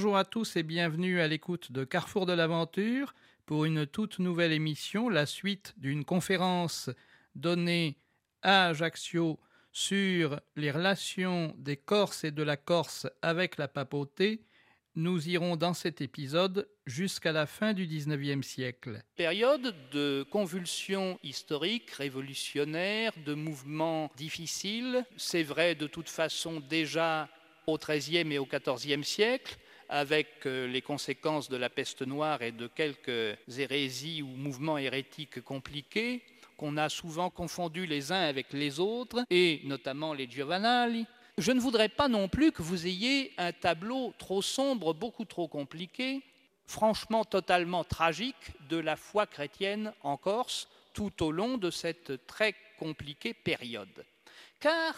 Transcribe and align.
Bonjour 0.00 0.16
à 0.16 0.24
tous 0.24 0.56
et 0.56 0.62
bienvenue 0.62 1.20
à 1.20 1.28
l'écoute 1.28 1.72
de 1.72 1.84
Carrefour 1.84 2.24
de 2.24 2.32
l'Aventure 2.32 3.12
pour 3.44 3.66
une 3.66 3.86
toute 3.86 4.18
nouvelle 4.18 4.50
émission, 4.50 5.10
la 5.10 5.26
suite 5.26 5.74
d'une 5.76 6.06
conférence 6.06 6.88
donnée 7.34 7.98
à 8.40 8.68
Ajaccio 8.68 9.38
sur 9.72 10.40
les 10.56 10.70
relations 10.70 11.54
des 11.58 11.76
Corses 11.76 12.24
et 12.24 12.30
de 12.30 12.42
la 12.42 12.56
Corse 12.56 13.08
avec 13.20 13.58
la 13.58 13.68
papauté. 13.68 14.46
Nous 14.94 15.28
irons 15.28 15.56
dans 15.56 15.74
cet 15.74 16.00
épisode 16.00 16.66
jusqu'à 16.86 17.32
la 17.32 17.44
fin 17.44 17.74
du 17.74 17.86
XIXe 17.86 18.46
siècle. 18.46 19.02
Période 19.16 19.74
de 19.92 20.24
convulsions 20.30 21.18
historiques, 21.22 21.90
révolutionnaires, 21.90 23.12
de 23.26 23.34
mouvements 23.34 24.10
difficiles. 24.16 25.04
C'est 25.18 25.42
vrai 25.42 25.74
de 25.74 25.86
toute 25.86 26.08
façon 26.08 26.58
déjà 26.58 27.28
au 27.66 27.76
XIIIe 27.76 28.32
et 28.32 28.38
au 28.38 28.46
XIVe 28.46 29.02
siècle, 29.02 29.58
avec 29.90 30.46
euh, 30.46 30.68
les 30.68 30.82
conséquences 30.82 31.48
de 31.48 31.56
la 31.56 31.68
peste 31.68 32.02
noire 32.02 32.42
et 32.42 32.52
de 32.52 32.68
quelques 32.68 33.36
hérésies 33.58 34.22
ou 34.22 34.28
mouvements 34.28 34.78
hérétiques 34.78 35.42
compliqués 35.42 36.22
qu'on 36.56 36.76
a 36.76 36.88
souvent 36.88 37.30
confondus 37.30 37.86
les 37.86 38.12
uns 38.12 38.20
avec 38.20 38.52
les 38.52 38.80
autres, 38.80 39.24
et 39.30 39.62
notamment 39.64 40.12
les 40.12 40.30
Giovannali. 40.30 41.06
Je 41.38 41.52
ne 41.52 41.60
voudrais 41.60 41.88
pas 41.88 42.06
non 42.06 42.28
plus 42.28 42.52
que 42.52 42.60
vous 42.60 42.86
ayez 42.86 43.32
un 43.38 43.52
tableau 43.52 44.12
trop 44.18 44.42
sombre, 44.42 44.92
beaucoup 44.92 45.24
trop 45.24 45.48
compliqué, 45.48 46.20
franchement 46.66 47.24
totalement 47.24 47.82
tragique 47.82 48.52
de 48.68 48.76
la 48.76 48.96
foi 48.96 49.26
chrétienne 49.26 49.92
en 50.02 50.18
Corse 50.18 50.68
tout 50.92 51.24
au 51.24 51.32
long 51.32 51.56
de 51.56 51.70
cette 51.70 52.26
très 52.26 52.54
compliquée 52.78 53.32
période. 53.32 54.04
Car 54.60 54.94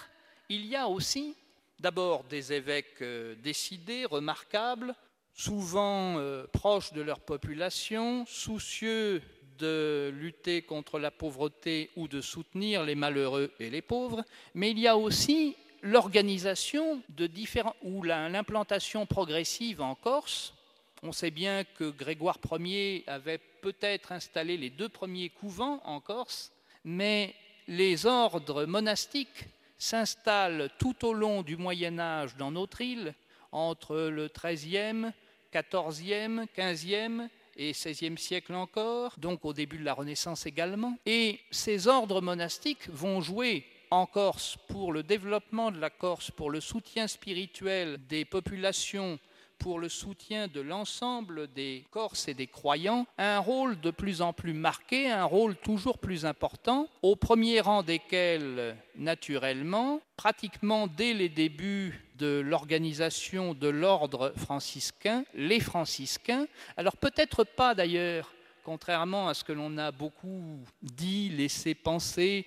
il 0.48 0.67
y 0.67 0.75
a 0.75 0.89
aussi 0.89 1.37
d'abord 1.83 2.23
des 2.25 2.53
évêques 2.53 3.03
euh, 3.03 3.35
décidés, 3.43 4.07
remarquables, 4.07 4.95
souvent 5.35 6.17
euh, 6.19 6.47
proches 6.53 6.93
de 6.93 7.03
leur 7.03 7.21
population, 7.21 8.25
soucieux 8.27 9.21
de 9.59 10.13
lutter 10.15 10.63
contre 10.63 10.99
la 10.99 11.11
pauvreté 11.11 11.91
ou 11.97 12.07
de 12.07 12.21
soutenir 12.21 12.85
les 12.85 12.95
malheureux 12.95 13.53
et 13.59 13.69
les 13.69 13.83
pauvres, 13.83 14.25
mais 14.55 14.71
il 14.71 14.79
y 14.79 14.87
a 14.87 14.97
aussi 14.97 15.57
l'organisation 15.83 17.03
de 17.09 17.27
différents 17.27 17.77
ou 17.83 18.05
l'implantation 18.05 19.05
progressive 19.05 19.83
en 19.83 19.97
Corse. 19.97 20.55
On 21.03 21.11
sait 21.11 21.33
bien 21.33 21.65
que 21.65 21.91
Grégoire 21.91 22.39
Ier 22.61 23.03
avait 23.09 23.41
peut-être 23.61 24.13
installé 24.13 24.57
les 24.57 24.71
deux 24.71 24.89
premiers 24.89 25.31
couvents 25.31 25.83
en 25.85 26.01
Corse, 26.01 26.53
mais 26.85 27.35
les 27.67 28.07
ordres 28.07 28.65
monastiques 28.67 29.49
s'installe 29.83 30.71
tout 30.79 31.05
au 31.05 31.13
long 31.13 31.43
du 31.43 31.57
Moyen 31.57 31.99
Âge 31.99 32.37
dans 32.37 32.53
notre 32.53 32.81
île, 32.81 33.15
entre 33.51 33.97
le 33.97 34.29
XIIIe, 34.29 35.11
XIVe, 35.53 36.47
XVe 36.57 37.29
et 37.57 37.73
XVIe 37.73 38.17
siècle 38.17 38.55
encore, 38.55 39.19
donc 39.19 39.45
au 39.45 39.53
début 39.53 39.79
de 39.79 39.85
la 39.85 39.93
Renaissance 39.93 40.47
également. 40.47 40.97
Et 41.05 41.41
ces 41.51 41.89
ordres 41.89 42.21
monastiques 42.21 42.89
vont 42.91 43.21
jouer 43.21 43.67
en 43.91 44.07
Corse 44.07 44.57
pour 44.69 44.93
le 44.93 45.03
développement 45.03 45.73
de 45.73 45.81
la 45.81 45.91
Corse, 45.91 46.31
pour 46.31 46.51
le 46.51 46.61
soutien 46.61 47.09
spirituel 47.09 47.99
des 48.07 48.25
populations 48.25 49.19
pour 49.63 49.79
le 49.79 49.89
soutien 49.89 50.49
de 50.49 50.61
l'ensemble 50.61 51.47
des 51.53 51.85
Corses 51.93 52.27
et 52.27 52.35
des 52.35 52.48
croyants 52.48 53.07
un 53.17 53.39
rôle 53.39 53.81
de 53.81 53.92
plus 53.92 54.20
en 54.20 54.33
plus 54.33 54.55
marqué, 54.55 55.09
un 55.09 55.25
rôle 55.25 55.55
toujours 55.55 55.98
plus 55.98 56.27
important, 56.27 56.89
au 57.01 57.14
premier 57.14 57.61
rang 57.61 57.85
desquels, 57.85 58.77
naturellement, 58.97 60.01
pratiquement 60.17 60.89
dès 60.89 61.14
les 61.14 61.29
débuts 61.29 62.05
de 62.19 62.41
l'organisation 62.41 63.55
de 63.55 63.69
l'ordre 63.69 64.33
franciscain, 64.36 65.25
les 65.33 65.61
franciscains, 65.61 66.47
alors 66.77 66.97
peut-être 66.97 67.45
pas 67.45 67.77
d'ailleurs, 67.77 68.35
contrairement 68.65 69.29
à 69.29 69.35
ce 69.35 69.45
que 69.45 69.53
l'on 69.53 69.79
a 69.79 69.92
beaucoup 69.92 70.59
dit, 70.83 71.29
laissé 71.29 71.77
penser 71.77 72.47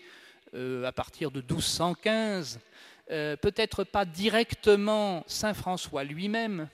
euh, 0.53 0.83
à 0.83 0.91
partir 0.91 1.31
de 1.31 1.39
1215, 1.39 2.59
euh, 3.11 3.37
peut-être 3.37 3.85
pas 3.85 4.03
directement 4.03 5.23
Saint 5.27 5.53
François 5.53 6.03
lui-même, 6.03 6.67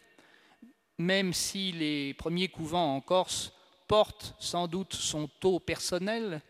même 1.02 1.34
si 1.34 1.72
les 1.72 2.14
premiers 2.14 2.48
couvents 2.48 2.96
en 2.96 3.02
Corse 3.02 3.52
portent 3.88 4.36
sans 4.40 4.68
doute 4.68 4.94
son 4.94 5.28
taux 5.28 5.60
personnel, 5.60 6.42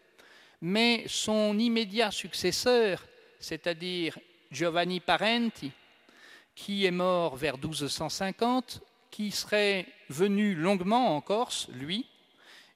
mais 0.61 1.05
son 1.07 1.57
immédiat 1.57 2.11
successeur, 2.11 3.03
c'est-à-dire 3.39 4.19
Giovanni 4.51 4.99
Parenti, 4.99 5.71
qui 6.53 6.85
est 6.85 6.91
mort 6.91 7.35
vers 7.35 7.57
1250, 7.57 8.81
qui 9.09 9.31
serait 9.31 9.87
venu 10.09 10.53
longuement 10.53 11.15
en 11.15 11.21
Corse, 11.21 11.67
lui, 11.69 12.05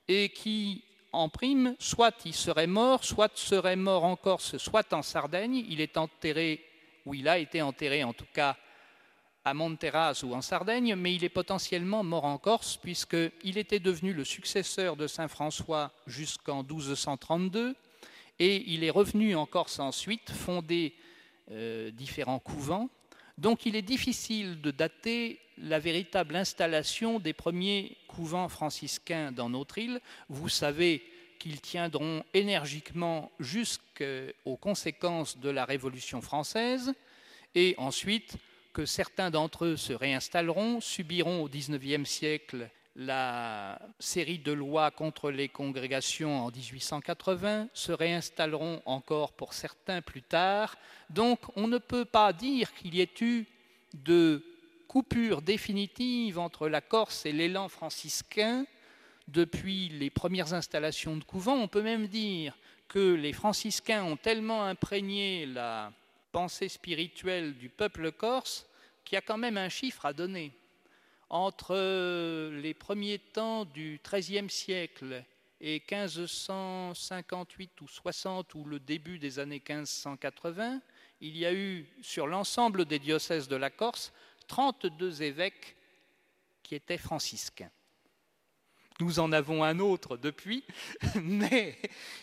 et 0.08 0.30
qui, 0.30 0.84
en 1.12 1.30
prime, 1.30 1.76
soit 1.80 2.16
il 2.26 2.34
serait 2.34 2.68
mort, 2.68 3.04
soit 3.04 3.38
serait 3.38 3.76
mort 3.76 4.04
en 4.04 4.16
Corse, 4.16 4.58
soit 4.58 4.92
en 4.94 5.02
Sardaigne. 5.02 5.66
Il 5.70 5.82
est 5.82 5.98
enterré, 5.98 6.64
ou 7.06 7.14
il 7.14 7.28
a 7.28 7.38
été 7.38 7.62
enterré 7.62 8.04
en 8.04 8.14
tout 8.14 8.28
cas, 8.34 8.58
à 9.46 9.54
Monterras 9.54 10.22
ou 10.24 10.34
en 10.34 10.42
Sardaigne, 10.42 10.96
mais 10.96 11.14
il 11.14 11.24
est 11.24 11.30
potentiellement 11.30 12.04
mort 12.04 12.26
en 12.26 12.40
Corse, 12.40 12.78
puisqu'il 12.78 13.58
était 13.60 13.80
devenu 13.80 14.12
le 14.12 14.26
successeur 14.26 14.96
de 14.96 15.06
Saint 15.06 15.28
François 15.28 15.92
jusqu'en 16.08 16.64
1232, 16.64 17.76
et 18.40 18.64
il 18.74 18.84
est 18.84 18.90
revenu 18.90 19.36
en 19.36 19.46
Corse 19.46 19.80
ensuite, 19.80 20.32
fondé 20.32 20.96
euh, 21.52 21.92
différents 21.92 22.40
couvents. 22.40 22.90
Donc 23.38 23.68
il 23.68 23.76
est 23.76 23.84
difficile 23.84 24.60
de 24.62 24.72
dater 24.72 25.40
la 25.60 25.78
véritable 25.78 26.36
installation 26.36 27.20
des 27.20 27.34
premiers 27.34 27.98
couvents 28.08 28.50
franciscains 28.50 29.32
dans 29.32 29.50
notre 29.50 29.78
île. 29.78 30.02
Vous 30.28 30.50
savez 30.50 31.04
qu'ils 31.38 31.62
tiendront 31.62 32.24
énergiquement 32.34 33.32
jusqu'aux 33.40 34.58
conséquences 34.60 35.38
de 35.38 35.50
la 35.50 35.66
Révolution 35.66 36.20
française, 36.20 36.94
et 37.54 37.76
ensuite 37.78 38.38
que 38.76 38.86
certains 38.86 39.32
d'entre 39.32 39.64
eux 39.64 39.78
se 39.78 39.94
réinstalleront, 39.94 40.82
subiront 40.82 41.42
au 41.42 41.48
XIXe 41.48 42.08
siècle 42.08 42.70
la 42.98 43.80
série 44.00 44.38
de 44.38 44.52
lois 44.52 44.92
contre 44.92 45.32
les 45.32 45.48
congrégations 45.48 46.46
en 46.46 46.52
1880, 46.52 47.70
se 47.74 47.94
réinstalleront 47.94 48.82
encore 48.86 49.32
pour 49.32 49.54
certains 49.54 50.02
plus 50.02 50.24
tard. 50.24 50.76
Donc 51.10 51.40
on 51.56 51.70
ne 51.70 51.78
peut 51.78 52.04
pas 52.04 52.34
dire 52.34 52.74
qu'il 52.74 52.96
y 52.96 53.02
ait 53.02 53.22
eu 53.22 53.46
de 53.94 54.44
coupure 54.90 55.42
définitive 55.42 56.38
entre 56.38 56.68
la 56.68 56.82
Corse 56.82 57.26
et 57.26 57.32
l'élan 57.32 57.70
franciscain 57.70 58.66
depuis 59.30 59.88
les 59.88 60.10
premières 60.10 60.54
installations 60.54 61.16
de 61.16 61.24
couvents. 61.24 61.56
On 61.56 61.70
peut 61.70 61.82
même 61.82 62.08
dire 62.08 62.58
que 62.90 63.14
les 63.14 63.32
franciscains 63.32 64.04
ont 64.04 64.18
tellement 64.18 64.66
imprégné 64.66 65.46
la 65.46 65.94
pensée 66.36 66.68
spirituelle 66.68 67.56
du 67.56 67.70
peuple 67.70 68.12
corse 68.12 68.68
qui 69.06 69.16
a 69.16 69.22
quand 69.22 69.38
même 69.38 69.56
un 69.56 69.70
chiffre 69.70 70.06
à 70.06 70.12
donner. 70.12 70.52
Entre 71.30 71.74
les 72.50 72.74
premiers 72.74 73.20
temps 73.20 73.64
du 73.64 74.02
XIIIe 74.04 74.50
siècle 74.50 75.24
et 75.62 75.82
1558 75.90 77.80
ou 77.80 77.88
60 77.88 78.54
ou 78.54 78.66
le 78.66 78.82
début 78.82 79.18
des 79.18 79.40
années 79.40 79.64
1580, 79.66 80.82
il 81.22 81.38
y 81.38 81.46
a 81.46 81.54
eu 81.54 81.88
sur 82.02 82.28
l'ensemble 82.28 82.84
des 82.84 83.00
diocèses 83.00 83.48
de 83.48 83.56
la 83.56 83.70
Corse 83.70 84.12
32 84.50 85.24
évêques 85.24 85.78
qui 86.64 86.76
étaient 86.76 86.98
franciscains. 86.98 87.72
Nous 89.02 89.20
en 89.20 89.34
avons 89.34 89.64
un 89.64 89.80
autre 89.80 90.16
depuis, 90.16 90.64
mais 91.22 91.78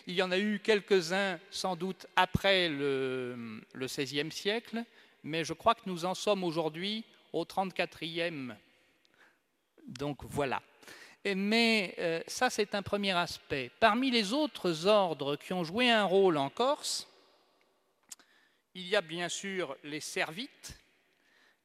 il 0.07 0.15
y 0.15 0.23
en 0.23 0.31
a 0.31 0.39
eu 0.39 0.59
quelques-uns 0.59 1.39
sans 1.51 1.75
doute 1.75 2.07
après 2.15 2.67
le, 2.67 3.61
XVIe 3.75 4.31
siècle, 4.31 4.83
mais 5.23 5.43
je 5.43 5.53
crois 5.53 5.75
que 5.75 5.83
nous 5.85 6.05
en 6.05 6.15
sommes 6.15 6.43
aujourd'hui 6.43 7.05
au 7.31 7.43
34e. 7.43 8.55
Donc 9.85 10.23
voilà. 10.23 10.63
Mais 11.25 11.93
euh, 11.99 12.21
ça, 12.27 12.49
c'est 12.49 12.73
un 12.73 12.81
premier 12.81 13.11
aspect. 13.11 13.71
Parmi 13.79 14.09
les 14.09 14.33
autres 14.33 14.87
ordres 14.87 15.35
qui 15.35 15.53
ont 15.53 15.63
joué 15.63 15.91
un 15.91 16.05
rôle 16.05 16.37
en 16.37 16.49
Corse, 16.49 17.07
il 18.73 18.87
y 18.87 18.95
a 18.95 19.01
bien 19.01 19.29
sûr 19.29 19.77
les 19.83 19.99
servites, 19.99 20.75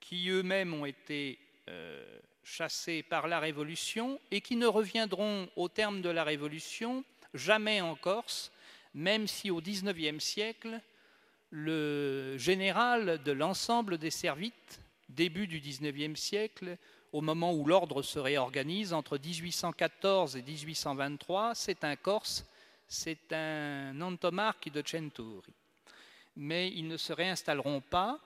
qui 0.00 0.28
eux-mêmes 0.28 0.74
ont 0.74 0.84
été 0.84 1.38
euh, 1.68 2.20
chassés 2.48 3.02
par 3.02 3.28
la 3.28 3.40
Révolution 3.40 4.18
et 4.30 4.40
qui 4.40 4.56
ne 4.56 4.66
reviendront 4.66 5.48
au 5.56 5.68
terme 5.68 6.00
de 6.00 6.08
la 6.08 6.24
Révolution 6.24 7.04
jamais 7.34 7.80
en 7.80 7.94
Corse, 7.94 8.50
même 8.94 9.26
si 9.26 9.50
au 9.50 9.60
XIXe 9.60 10.22
siècle, 10.22 10.80
le 11.50 12.36
général 12.38 13.22
de 13.22 13.32
l'ensemble 13.32 13.98
des 13.98 14.10
servites, 14.10 14.80
début 15.08 15.46
du 15.46 15.60
XIXe 15.60 16.18
siècle, 16.18 16.78
au 17.12 17.20
moment 17.20 17.52
où 17.52 17.64
l'ordre 17.66 18.02
se 18.02 18.18
réorganise, 18.18 18.92
entre 18.92 19.18
1814 19.18 20.36
et 20.36 20.42
1823, 20.42 21.54
c'est 21.54 21.84
un 21.84 21.96
Corse, 21.96 22.46
c'est 22.86 23.32
un 23.32 24.00
Antomarchi 24.00 24.70
de 24.70 24.82
Centuri. 24.84 25.52
Mais 26.36 26.70
ils 26.70 26.88
ne 26.88 26.96
se 26.96 27.12
réinstalleront 27.12 27.80
pas 27.80 28.18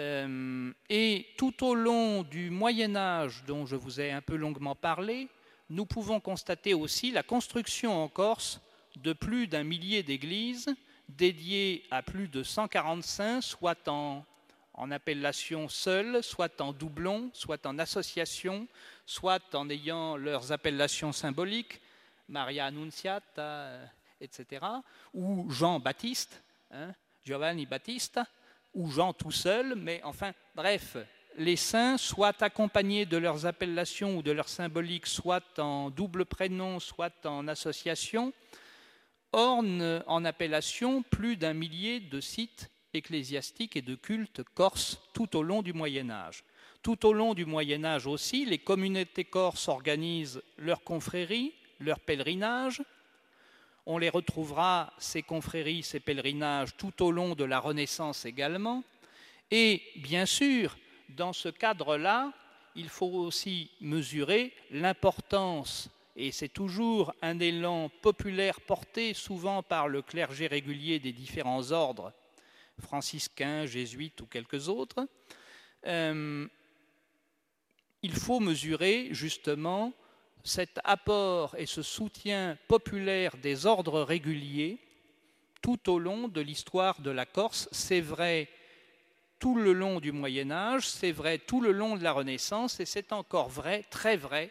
Euh, 0.00 0.72
et 0.88 1.26
tout 1.36 1.64
au 1.64 1.74
long 1.74 2.22
du 2.22 2.50
Moyen 2.50 2.94
Âge, 2.94 3.42
dont 3.46 3.66
je 3.66 3.74
vous 3.74 4.00
ai 4.00 4.12
un 4.12 4.20
peu 4.20 4.36
longuement 4.36 4.76
parlé, 4.76 5.28
nous 5.70 5.86
pouvons 5.86 6.20
constater 6.20 6.72
aussi 6.72 7.10
la 7.10 7.22
construction 7.22 8.02
en 8.02 8.08
Corse 8.08 8.60
de 8.96 9.12
plus 9.12 9.48
d'un 9.48 9.64
millier 9.64 10.02
d'églises 10.02 10.68
dédiées 11.08 11.84
à 11.90 12.02
plus 12.02 12.28
de 12.28 12.42
145, 12.42 13.42
soit 13.42 13.88
en, 13.88 14.24
appellation 14.90 15.68
seule, 15.68 16.22
soit 16.22 16.60
en 16.60 16.72
doublon, 16.72 17.30
soit 17.32 17.66
en 17.66 17.78
association, 17.78 18.68
soit 19.04 19.54
en 19.54 19.68
ayant 19.68 20.16
leurs 20.16 20.52
appellations 20.52 21.12
symboliques, 21.12 21.80
Maria 22.28 22.66
Annunziata, 22.66 23.80
etc., 24.20 24.64
ou 25.14 25.50
Jean-Baptiste, 25.50 26.42
hein, 26.70 26.92
Giovanni 27.24 27.66
Battista, 27.66 28.26
ou 28.74 28.90
Jean 28.90 29.12
tout 29.12 29.30
seul, 29.30 29.74
mais 29.76 30.00
enfin, 30.04 30.32
bref, 30.54 30.96
les 31.36 31.56
saints, 31.56 31.98
soit 31.98 32.42
accompagnés 32.42 33.06
de 33.06 33.16
leurs 33.16 33.46
appellations 33.46 34.16
ou 34.16 34.22
de 34.22 34.32
leurs 34.32 34.48
symboliques, 34.48 35.06
soit 35.06 35.58
en 35.58 35.90
double 35.90 36.24
prénom, 36.24 36.80
soit 36.80 37.26
en 37.26 37.46
association, 37.48 38.32
ornent 39.32 40.02
en 40.06 40.24
appellation 40.24 41.02
plus 41.02 41.36
d'un 41.36 41.54
millier 41.54 42.00
de 42.00 42.20
sites 42.20 42.70
ecclésiastiques 42.94 43.76
et 43.76 43.82
de 43.82 43.94
cultes 43.94 44.42
corses 44.54 45.00
tout 45.12 45.36
au 45.36 45.42
long 45.42 45.62
du 45.62 45.72
Moyen 45.72 46.10
Âge. 46.10 46.44
Tout 46.82 47.06
au 47.06 47.12
long 47.12 47.34
du 47.34 47.44
Moyen 47.44 47.84
Âge 47.84 48.06
aussi, 48.06 48.44
les 48.44 48.58
communautés 48.58 49.24
corses 49.24 49.68
organisent 49.68 50.42
leurs 50.56 50.82
confréries, 50.82 51.54
leurs 51.80 52.00
pèlerinages. 52.00 52.82
On 53.90 53.96
les 53.96 54.10
retrouvera, 54.10 54.92
ces 54.98 55.22
confréries, 55.22 55.82
ces 55.82 55.98
pèlerinages, 55.98 56.76
tout 56.76 57.02
au 57.02 57.10
long 57.10 57.34
de 57.34 57.44
la 57.44 57.58
Renaissance 57.58 58.26
également. 58.26 58.84
Et 59.50 59.82
bien 59.96 60.26
sûr, 60.26 60.76
dans 61.08 61.32
ce 61.32 61.48
cadre-là, 61.48 62.34
il 62.76 62.90
faut 62.90 63.06
aussi 63.06 63.70
mesurer 63.80 64.52
l'importance, 64.70 65.88
et 66.16 66.32
c'est 66.32 66.50
toujours 66.50 67.14
un 67.22 67.40
élan 67.40 67.90
populaire 68.02 68.60
porté 68.60 69.14
souvent 69.14 69.62
par 69.62 69.88
le 69.88 70.02
clergé 70.02 70.48
régulier 70.48 70.98
des 70.98 71.12
différents 71.12 71.72
ordres, 71.72 72.12
franciscains, 72.80 73.64
jésuites 73.64 74.20
ou 74.20 74.26
quelques 74.26 74.68
autres, 74.68 75.08
euh, 75.86 76.46
il 78.02 78.14
faut 78.14 78.38
mesurer 78.38 79.08
justement 79.12 79.94
cet 80.44 80.80
apport 80.84 81.54
et 81.56 81.66
ce 81.66 81.82
soutien 81.82 82.56
populaire 82.68 83.36
des 83.36 83.66
ordres 83.66 84.02
réguliers 84.02 84.78
tout 85.62 85.90
au 85.90 85.98
long 85.98 86.28
de 86.28 86.40
l'histoire 86.40 87.00
de 87.00 87.10
la 87.10 87.26
Corse. 87.26 87.68
C'est 87.72 88.00
vrai 88.00 88.48
tout 89.38 89.56
le 89.56 89.72
long 89.72 90.00
du 90.00 90.12
Moyen 90.12 90.50
Âge, 90.50 90.88
c'est 90.88 91.12
vrai 91.12 91.38
tout 91.38 91.60
le 91.60 91.72
long 91.72 91.96
de 91.96 92.02
la 92.02 92.12
Renaissance, 92.12 92.80
et 92.80 92.86
c'est 92.86 93.12
encore 93.12 93.48
vrai, 93.48 93.84
très 93.90 94.16
vrai, 94.16 94.50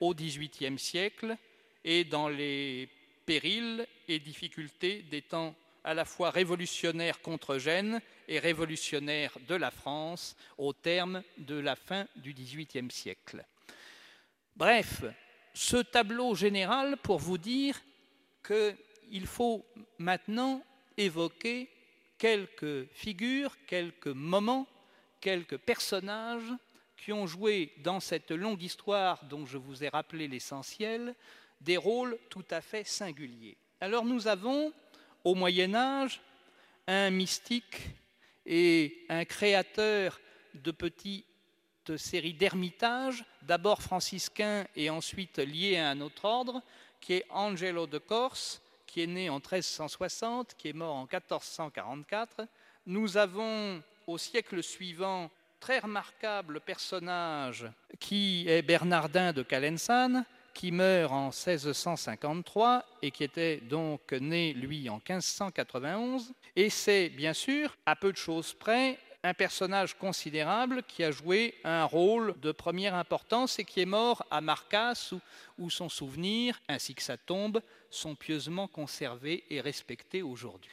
au 0.00 0.14
XVIIIe 0.14 0.78
siècle 0.78 1.36
et 1.84 2.04
dans 2.04 2.28
les 2.28 2.88
périls 3.24 3.86
et 4.08 4.18
difficultés 4.18 5.02
des 5.02 5.22
temps 5.22 5.54
à 5.84 5.94
la 5.94 6.04
fois 6.04 6.30
révolutionnaires 6.30 7.22
contre 7.22 7.58
Gênes 7.58 8.00
et 8.28 8.38
révolutionnaires 8.38 9.36
de 9.48 9.54
la 9.54 9.70
France 9.70 10.36
au 10.58 10.72
terme 10.72 11.22
de 11.38 11.54
la 11.54 11.76
fin 11.76 12.06
du 12.16 12.34
XVIIIe 12.34 12.90
siècle. 12.90 13.44
Bref, 14.56 15.04
ce 15.56 15.78
tableau 15.78 16.34
général 16.34 16.98
pour 16.98 17.18
vous 17.18 17.38
dire 17.38 17.80
qu'il 18.46 19.26
faut 19.26 19.64
maintenant 19.96 20.62
évoquer 20.98 21.70
quelques 22.18 22.86
figures, 22.92 23.56
quelques 23.66 24.08
moments, 24.08 24.66
quelques 25.18 25.56
personnages 25.56 26.52
qui 26.98 27.10
ont 27.14 27.26
joué 27.26 27.72
dans 27.78 28.00
cette 28.00 28.32
longue 28.32 28.62
histoire 28.62 29.24
dont 29.24 29.46
je 29.46 29.56
vous 29.56 29.82
ai 29.82 29.88
rappelé 29.88 30.28
l'essentiel 30.28 31.14
des 31.62 31.78
rôles 31.78 32.18
tout 32.28 32.44
à 32.50 32.60
fait 32.60 32.86
singuliers. 32.86 33.56
Alors 33.80 34.04
nous 34.04 34.28
avons 34.28 34.74
au 35.24 35.34
Moyen 35.34 35.74
Âge 35.74 36.20
un 36.86 37.08
mystique 37.08 37.80
et 38.44 39.06
un 39.08 39.24
créateur 39.24 40.20
de 40.52 40.70
petites 41.86 42.04
séries 42.04 42.34
d'ermitages, 42.34 43.24
d'abord 43.42 43.82
franciscains 43.82 44.66
et 44.74 44.90
ensuite 44.90 45.38
liés 45.38 45.76
à 45.76 45.90
un 45.90 46.00
autre 46.00 46.24
ordre, 46.24 46.62
qui 47.00 47.14
est 47.14 47.24
Angelo 47.30 47.86
de 47.86 47.98
Corse, 47.98 48.60
qui 48.86 49.02
est 49.02 49.06
né 49.06 49.30
en 49.30 49.36
1360, 49.36 50.54
qui 50.56 50.68
est 50.68 50.72
mort 50.72 50.96
en 50.96 51.02
1444. 51.02 52.46
Nous 52.86 53.16
avons 53.16 53.82
au 54.06 54.18
siècle 54.18 54.62
suivant 54.62 55.30
très 55.60 55.78
remarquable 55.78 56.60
personnage 56.60 57.70
qui 57.98 58.46
est 58.48 58.62
Bernardin 58.62 59.32
de 59.32 59.42
Calensan, 59.42 60.24
qui 60.54 60.72
meurt 60.72 61.12
en 61.12 61.26
1653 61.26 62.84
et 63.02 63.10
qui 63.10 63.24
était 63.24 63.58
donc 63.58 64.12
né, 64.12 64.54
lui, 64.54 64.88
en 64.88 65.00
1591. 65.08 66.32
Et 66.56 66.70
c'est 66.70 67.10
bien 67.10 67.34
sûr, 67.34 67.76
à 67.84 67.94
peu 67.94 68.10
de 68.12 68.16
choses 68.16 68.54
près, 68.54 68.98
un 69.26 69.34
personnage 69.34 69.94
considérable 69.94 70.82
qui 70.84 71.02
a 71.02 71.10
joué 71.10 71.54
un 71.64 71.84
rôle 71.84 72.34
de 72.40 72.52
première 72.52 72.94
importance 72.94 73.58
et 73.58 73.64
qui 73.64 73.80
est 73.80 73.86
mort 73.86 74.24
à 74.30 74.40
Marcas 74.40 75.12
où, 75.58 75.70
son 75.70 75.88
souvenir 75.88 76.60
ainsi 76.68 76.94
que 76.94 77.02
sa 77.02 77.16
tombe 77.16 77.60
sont 77.90 78.14
pieusement 78.14 78.68
conservés 78.68 79.44
et 79.50 79.60
respectés 79.60 80.22
aujourd'hui. 80.22 80.70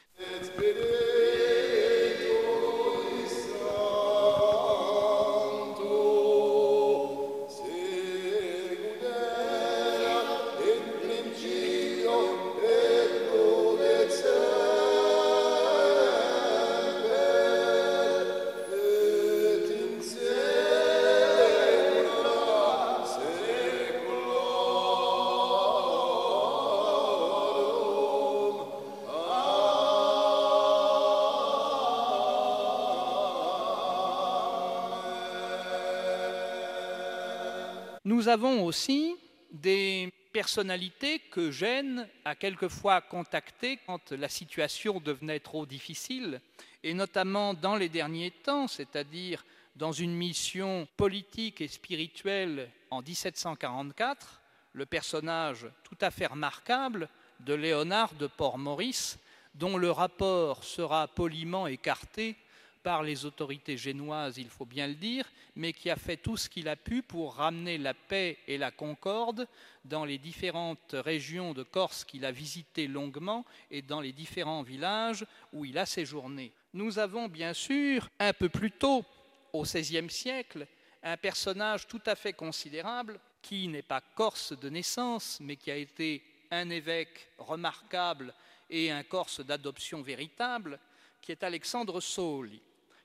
Nous 38.24 38.30
avons 38.30 38.64
aussi 38.64 39.16
des 39.52 40.10
personnalités 40.32 41.18
que 41.18 41.50
Gênes 41.50 42.08
a 42.24 42.34
quelquefois 42.34 43.02
contactées 43.02 43.78
quand 43.86 44.12
la 44.12 44.30
situation 44.30 44.98
devenait 44.98 45.40
trop 45.40 45.66
difficile, 45.66 46.40
et 46.82 46.94
notamment 46.94 47.52
dans 47.52 47.76
les 47.76 47.90
derniers 47.90 48.30
temps, 48.30 48.66
c'est-à-dire 48.66 49.44
dans 49.76 49.92
une 49.92 50.14
mission 50.14 50.88
politique 50.96 51.60
et 51.60 51.68
spirituelle 51.68 52.70
en 52.90 53.02
1744, 53.02 54.40
le 54.72 54.86
personnage 54.86 55.66
tout 55.82 55.98
à 56.00 56.10
fait 56.10 56.24
remarquable 56.24 57.10
de 57.40 57.52
Léonard 57.52 58.14
de 58.14 58.26
Port-Maurice, 58.26 59.18
dont 59.54 59.76
le 59.76 59.90
rapport 59.90 60.64
sera 60.64 61.08
poliment 61.08 61.66
écarté 61.66 62.36
par 62.82 63.02
les 63.02 63.26
autorités 63.26 63.76
génoises, 63.76 64.38
il 64.38 64.48
faut 64.48 64.64
bien 64.64 64.86
le 64.86 64.94
dire, 64.94 65.26
mais 65.56 65.72
qui 65.72 65.90
a 65.90 65.96
fait 65.96 66.16
tout 66.16 66.36
ce 66.36 66.48
qu'il 66.48 66.68
a 66.68 66.76
pu 66.76 67.02
pour 67.02 67.34
ramener 67.36 67.78
la 67.78 67.94
paix 67.94 68.38
et 68.46 68.58
la 68.58 68.70
concorde 68.70 69.46
dans 69.84 70.04
les 70.04 70.18
différentes 70.18 70.92
régions 70.92 71.52
de 71.52 71.62
Corse 71.62 72.04
qu'il 72.04 72.24
a 72.24 72.32
visitées 72.32 72.86
longuement 72.86 73.44
et 73.70 73.82
dans 73.82 74.00
les 74.00 74.12
différents 74.12 74.62
villages 74.62 75.24
où 75.52 75.64
il 75.64 75.78
a 75.78 75.86
séjourné. 75.86 76.52
Nous 76.72 76.98
avons 76.98 77.28
bien 77.28 77.52
sûr, 77.52 78.08
un 78.18 78.32
peu 78.32 78.48
plus 78.48 78.72
tôt, 78.72 79.04
au 79.52 79.62
XVIe 79.62 80.10
siècle, 80.10 80.66
un 81.02 81.16
personnage 81.16 81.86
tout 81.86 82.02
à 82.06 82.16
fait 82.16 82.32
considérable 82.32 83.20
qui 83.40 83.68
n'est 83.68 83.82
pas 83.82 84.00
corse 84.00 84.58
de 84.58 84.68
naissance, 84.70 85.38
mais 85.40 85.56
qui 85.56 85.70
a 85.70 85.76
été 85.76 86.24
un 86.50 86.70
évêque 86.70 87.28
remarquable 87.38 88.34
et 88.70 88.90
un 88.90 89.02
corse 89.02 89.40
d'adoption 89.40 90.02
véritable, 90.02 90.80
qui 91.20 91.30
est 91.30 91.44
Alexandre 91.44 92.00
Sauli 92.00 92.60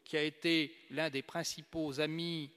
qui 0.09 0.17
a 0.17 0.23
été 0.23 0.75
l'un 0.89 1.11
des 1.11 1.21
principaux 1.21 1.99
amis 1.99 2.49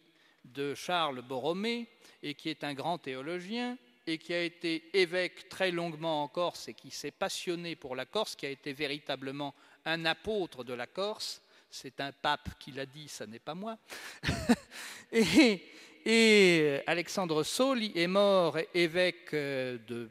de 0.43 0.75
Charles 0.75 1.21
Borromée 1.21 1.87
et 2.23 2.33
qui 2.33 2.49
est 2.49 2.65
un 2.65 2.73
grand 2.73 2.97
théologien 2.97 3.77
et 4.07 4.17
qui 4.17 4.33
a 4.33 4.43
été 4.43 4.89
évêque 4.99 5.51
très 5.51 5.71
longuement 5.71 6.23
en 6.23 6.29
Corse 6.29 6.69
et 6.69 6.73
qui 6.73 6.91
s'est 6.91 7.11
passionné 7.11 7.77
pour 7.77 7.95
la 7.95 8.07
Corse, 8.07 8.37
qui 8.37 8.47
a 8.47 8.49
été 8.49 8.73
véritablement 8.73 9.55
un 9.85 10.07
apôtre 10.07 10.65
de 10.65 10.73
la 10.73 10.87
Corse. 10.87 11.43
C'est 11.71 12.01
un 12.01 12.11
pape 12.11 12.59
qui 12.59 12.73
l'a 12.73 12.87
dit, 12.87 13.07
ça 13.07 13.27
n'est 13.27 13.39
pas 13.39 13.55
moi. 13.55 13.77
et, 15.13 15.63
et, 16.07 16.81
Alexandre 16.87 17.43
Soli 17.43 17.93
est 17.95 18.07
mort 18.07 18.57
évêque 18.73 19.33
de 19.35 20.09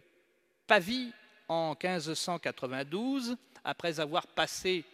Pavie 0.68 1.12
en 1.48 1.72
1592, 1.72 3.36
après 3.64 4.00
avoir 4.00 4.28
passé 4.28 4.86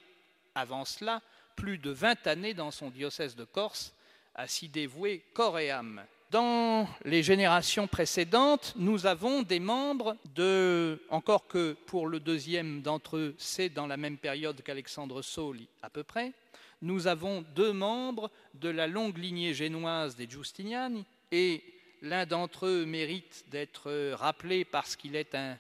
avant 0.55 0.85
cela 0.85 1.21
plus 1.57 1.77
de 1.77 1.89
20 1.89 2.27
années 2.27 2.53
dans 2.53 2.71
son 2.71 2.89
diocèse 2.89 3.35
de 3.35 3.43
Corse, 3.43 3.93
à 4.35 4.47
s'y 4.47 4.69
dévouer 4.69 5.23
corps 5.33 5.59
et 5.59 5.71
âme. 5.71 6.01
Dans 6.29 6.87
les 7.03 7.23
générations 7.23 7.87
précédentes, 7.87 8.73
nous 8.77 9.05
avons 9.05 9.41
des 9.41 9.59
membres 9.59 10.15
de, 10.35 11.01
encore 11.09 11.47
que 11.47 11.73
pour 11.85 12.07
le 12.07 12.19
deuxième 12.19 12.81
d'entre 12.81 13.17
eux, 13.17 13.35
c'est 13.37 13.69
dans 13.69 13.87
la 13.87 13.97
même 13.97 14.17
période 14.17 14.61
qu'Alexandre 14.61 15.21
Soli 15.21 15.67
à 15.81 15.89
peu 15.89 16.03
près, 16.03 16.33
nous 16.81 17.07
avons 17.07 17.43
deux 17.55 17.73
membres 17.73 18.29
de 18.53 18.69
la 18.69 18.87
longue 18.87 19.17
lignée 19.17 19.53
génoise 19.53 20.15
des 20.15 20.29
Giustiniani, 20.29 21.05
et 21.31 21.63
l'un 22.01 22.25
d'entre 22.25 22.67
eux 22.67 22.85
mérite 22.85 23.45
d'être 23.49 24.11
rappelé 24.11 24.63
parce 24.63 24.95
qu'il 24.95 25.15
est 25.15 25.33
un 25.33 25.57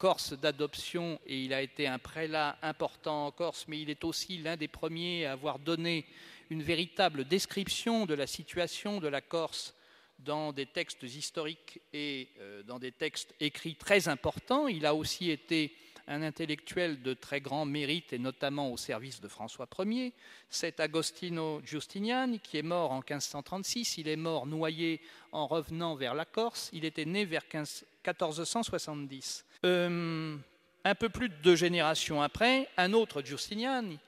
Corse 0.00 0.32
d'adoption 0.32 1.20
et 1.26 1.44
il 1.44 1.52
a 1.52 1.60
été 1.60 1.86
un 1.86 1.98
prélat 1.98 2.56
important 2.62 3.26
en 3.26 3.30
Corse, 3.30 3.66
mais 3.68 3.82
il 3.82 3.90
est 3.90 4.02
aussi 4.02 4.38
l'un 4.38 4.56
des 4.56 4.66
premiers 4.66 5.26
à 5.26 5.32
avoir 5.32 5.58
donné 5.58 6.06
une 6.48 6.62
véritable 6.62 7.26
description 7.26 8.06
de 8.06 8.14
la 8.14 8.26
situation 8.26 8.98
de 8.98 9.08
la 9.08 9.20
Corse 9.20 9.74
dans 10.18 10.54
des 10.54 10.64
textes 10.64 11.02
historiques 11.02 11.82
et 11.92 12.30
euh, 12.40 12.62
dans 12.62 12.78
des 12.78 12.92
textes 12.92 13.34
écrits 13.40 13.74
très 13.74 14.08
importants. 14.08 14.68
Il 14.68 14.86
a 14.86 14.94
aussi 14.94 15.30
été 15.30 15.76
un 16.10 16.22
intellectuel 16.22 17.00
de 17.02 17.14
très 17.14 17.40
grand 17.40 17.64
mérite 17.64 18.12
et 18.12 18.18
notamment 18.18 18.72
au 18.72 18.76
service 18.76 19.20
de 19.20 19.28
François 19.28 19.68
Ier. 19.78 20.12
C'est 20.50 20.80
Agostino 20.80 21.62
Giustiniani 21.64 22.40
qui 22.40 22.58
est 22.58 22.62
mort 22.62 22.90
en 22.90 22.96
1536. 22.96 23.98
Il 23.98 24.08
est 24.08 24.16
mort 24.16 24.46
noyé 24.46 25.00
en 25.30 25.46
revenant 25.46 25.94
vers 25.94 26.14
la 26.14 26.24
Corse. 26.24 26.68
Il 26.72 26.84
était 26.84 27.04
né 27.04 27.24
vers 27.24 27.44
1470. 27.54 29.44
Euh, 29.64 30.36
un 30.84 30.94
peu 30.96 31.08
plus 31.08 31.28
de 31.28 31.34
deux 31.42 31.56
générations 31.56 32.20
après, 32.22 32.68
un 32.76 32.92
autre 32.92 33.22
Giustiniani, 33.22 34.00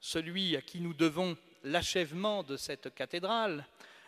celui 0.00 0.56
à 0.56 0.60
qui 0.60 0.80
nous 0.80 0.94
devons 0.94 1.36
l'achèvement 1.64 2.44
de 2.44 2.56
cette 2.56 2.94
cathédrale, 2.94 3.66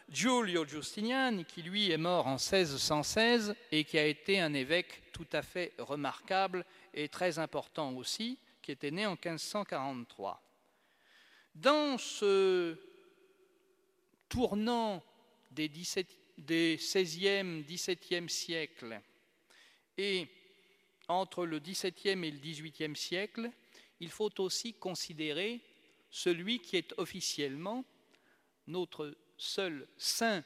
Giulio 0.09 0.67
Giustiniani, 0.67 1.45
qui 1.45 1.63
lui 1.63 1.91
est 1.91 1.97
mort 1.97 2.27
en 2.27 2.37
1616 2.37 3.55
et 3.71 3.85
qui 3.85 3.99
a 3.99 4.07
été 4.07 4.41
un 4.41 4.53
évêque 4.55 5.03
tout 5.13 5.27
à 5.33 5.43
fait 5.43 5.73
remarquable 5.79 6.65
et 6.95 7.09
très 7.09 7.39
important 7.39 7.93
aussi, 7.95 8.39
qui 8.61 8.73
était 8.73 8.91
né 8.91 9.07
en 9.07 9.13
1543. 9.13 10.43
Dans 11.55 11.99
ce 11.99 12.79
tournant 14.29 15.03
des, 15.51 15.69
17, 15.69 16.17
des 16.39 16.77
16e, 16.77 17.65
17e 17.65 18.29
siècles 18.29 19.01
et 19.99 20.29
entre 21.09 21.45
le 21.45 21.61
17e 21.61 22.25
et 22.25 22.31
le 22.31 22.39
18e 22.39 22.95
siècle, 22.95 23.51
il 24.01 24.11
faut 24.11 24.41
aussi 24.41 24.75
considérer 24.75 25.61
celui 26.11 26.61
qui 26.61 26.77
est 26.77 26.95
officiellement 26.97 27.85
notre 28.67 29.17
seul 29.43 29.87
saint 29.99 30.45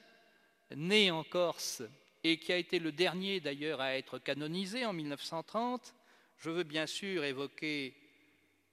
né 0.74 1.10
en 1.10 1.22
Corse 1.22 1.82
et 2.24 2.38
qui 2.38 2.52
a 2.52 2.56
été 2.56 2.78
le 2.78 2.92
dernier 2.92 3.40
d'ailleurs 3.40 3.80
à 3.80 3.96
être 3.96 4.18
canonisé 4.18 4.84
en 4.84 4.92
1930, 4.92 5.94
je 6.38 6.50
veux 6.50 6.64
bien 6.64 6.86
sûr 6.86 7.22
évoquer 7.24 7.94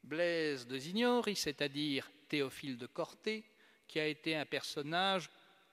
Blaise 0.03 0.65
de 0.65 0.77
Zignori, 0.77 1.36
c'est-à-dire 1.36 2.10
Théophile 2.27 2.77
de 2.77 2.88
Corté, 2.88 3.44
qui 3.88 4.00
a 4.00 4.08
été 4.08 4.36
un 4.36 4.46
personnage 4.46 5.30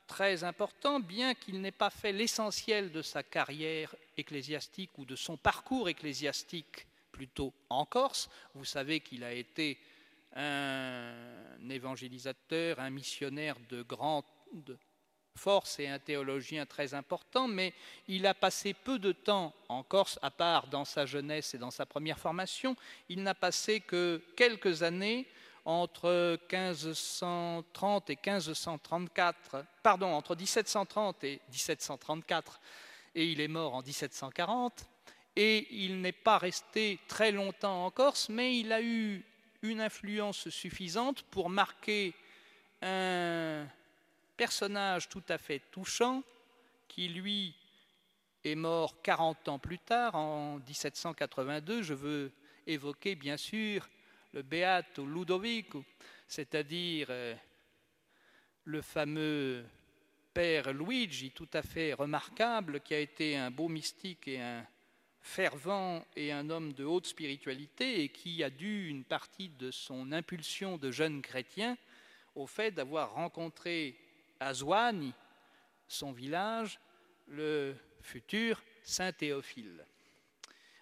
très 0.06 0.44
important, 0.44 1.00
bien 1.00 1.34
qu'il 1.34 1.60
n'ait 1.60 1.70
pas 1.70 1.90
fait 1.90 2.12
l'essentiel 2.12 2.90
de 2.90 3.02
sa 3.02 3.22
carrière 3.22 3.94
ecclésiastique 4.16 4.98
ou 4.98 5.04
de 5.04 5.16
son 5.16 5.36
parcours 5.36 5.88
ecclésiastique 5.88 6.86
plutôt 7.12 7.54
en 7.70 7.86
Corse. 7.86 8.28
Vous 8.54 8.64
savez 8.64 9.00
qu'il 9.00 9.24
a 9.24 9.32
été 9.32 9.78
un 10.34 11.68
évangélisateur, 11.68 12.78
un 12.78 12.90
missionnaire 12.90 13.56
de 13.68 13.82
force 15.36 15.78
et 15.78 15.88
un 15.88 15.98
théologien 15.98 16.66
très 16.66 16.94
important, 16.94 17.48
mais 17.48 17.72
il 18.08 18.26
a 18.26 18.34
passé 18.34 18.74
peu 18.74 18.98
de 18.98 19.12
temps 19.12 19.54
en 19.68 19.82
Corse, 19.82 20.18
à 20.22 20.30
part 20.30 20.68
dans 20.68 20.84
sa 20.84 21.06
jeunesse 21.06 21.54
et 21.54 21.58
dans 21.58 21.70
sa 21.70 21.86
première 21.86 22.18
formation. 22.18 22.76
Il 23.08 23.22
n'a 23.22 23.34
passé 23.34 23.80
que 23.80 24.22
quelques 24.36 24.82
années 24.82 25.26
entre 25.64 26.38
1530 26.52 28.10
et 28.10 28.16
1534, 28.16 29.64
pardon, 29.82 30.12
entre 30.12 30.36
1730 30.36 31.24
et 31.24 31.40
1734, 31.50 32.60
et 33.14 33.26
il 33.26 33.40
est 33.40 33.48
mort 33.48 33.74
en 33.74 33.82
1740. 33.82 34.86
Et 35.36 35.68
il 35.84 36.00
n'est 36.00 36.12
pas 36.12 36.38
resté 36.38 36.98
très 37.06 37.30
longtemps 37.30 37.86
en 37.86 37.90
Corse, 37.90 38.28
mais 38.28 38.58
il 38.58 38.72
a 38.72 38.82
eu 38.82 39.24
une 39.62 39.80
influence 39.80 40.48
suffisante 40.48 41.22
pour 41.30 41.48
marquer 41.48 42.14
un 42.82 43.66
personnage 44.40 45.10
tout 45.10 45.22
à 45.28 45.36
fait 45.36 45.60
touchant 45.70 46.22
qui, 46.88 47.08
lui, 47.08 47.54
est 48.42 48.54
mort 48.54 49.02
40 49.02 49.48
ans 49.48 49.58
plus 49.58 49.78
tard, 49.78 50.14
en 50.14 50.58
1782. 50.60 51.82
Je 51.82 51.92
veux 51.92 52.32
évoquer, 52.66 53.16
bien 53.16 53.36
sûr, 53.36 53.86
le 54.32 54.40
Beato 54.40 55.04
Ludovico, 55.04 55.84
c'est-à-dire 56.26 57.08
euh, 57.10 57.34
le 58.64 58.80
fameux 58.80 59.62
père 60.32 60.72
Luigi, 60.72 61.32
tout 61.32 61.50
à 61.52 61.60
fait 61.60 61.92
remarquable, 61.92 62.80
qui 62.80 62.94
a 62.94 62.98
été 62.98 63.36
un 63.36 63.50
beau 63.50 63.68
mystique 63.68 64.26
et 64.26 64.40
un 64.40 64.66
fervent 65.20 66.02
et 66.16 66.32
un 66.32 66.48
homme 66.48 66.72
de 66.72 66.86
haute 66.86 67.08
spiritualité 67.08 68.04
et 68.04 68.08
qui 68.08 68.42
a 68.42 68.48
dû 68.48 68.88
une 68.88 69.04
partie 69.04 69.50
de 69.50 69.70
son 69.70 70.12
impulsion 70.12 70.78
de 70.78 70.90
jeune 70.90 71.20
chrétien 71.20 71.76
au 72.34 72.46
fait 72.46 72.70
d'avoir 72.70 73.12
rencontré 73.12 73.99
à 74.40 74.54
Zouani, 74.54 75.12
son 75.86 76.12
village, 76.12 76.80
le 77.28 77.76
futur 78.00 78.62
Saint 78.82 79.12
Théophile. 79.12 79.84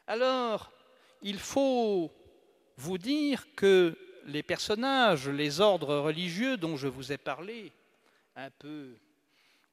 Alors, 0.07 0.73
il 1.23 1.39
faut 1.39 2.13
vous 2.77 2.99
dire 2.99 3.45
que 3.57 3.99
les 4.27 4.43
personnages, 4.43 5.29
les 5.29 5.61
ordres 5.61 5.97
religieux 5.97 6.57
dont 6.57 6.77
je 6.77 6.87
vous 6.87 7.13
ai 7.13 7.19
parlé, 7.19 7.73
un 8.37 8.51
peu 8.51 8.97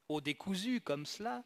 au 0.09 0.19
décousu 0.19 0.81
comme 0.81 1.05
cela, 1.05 1.43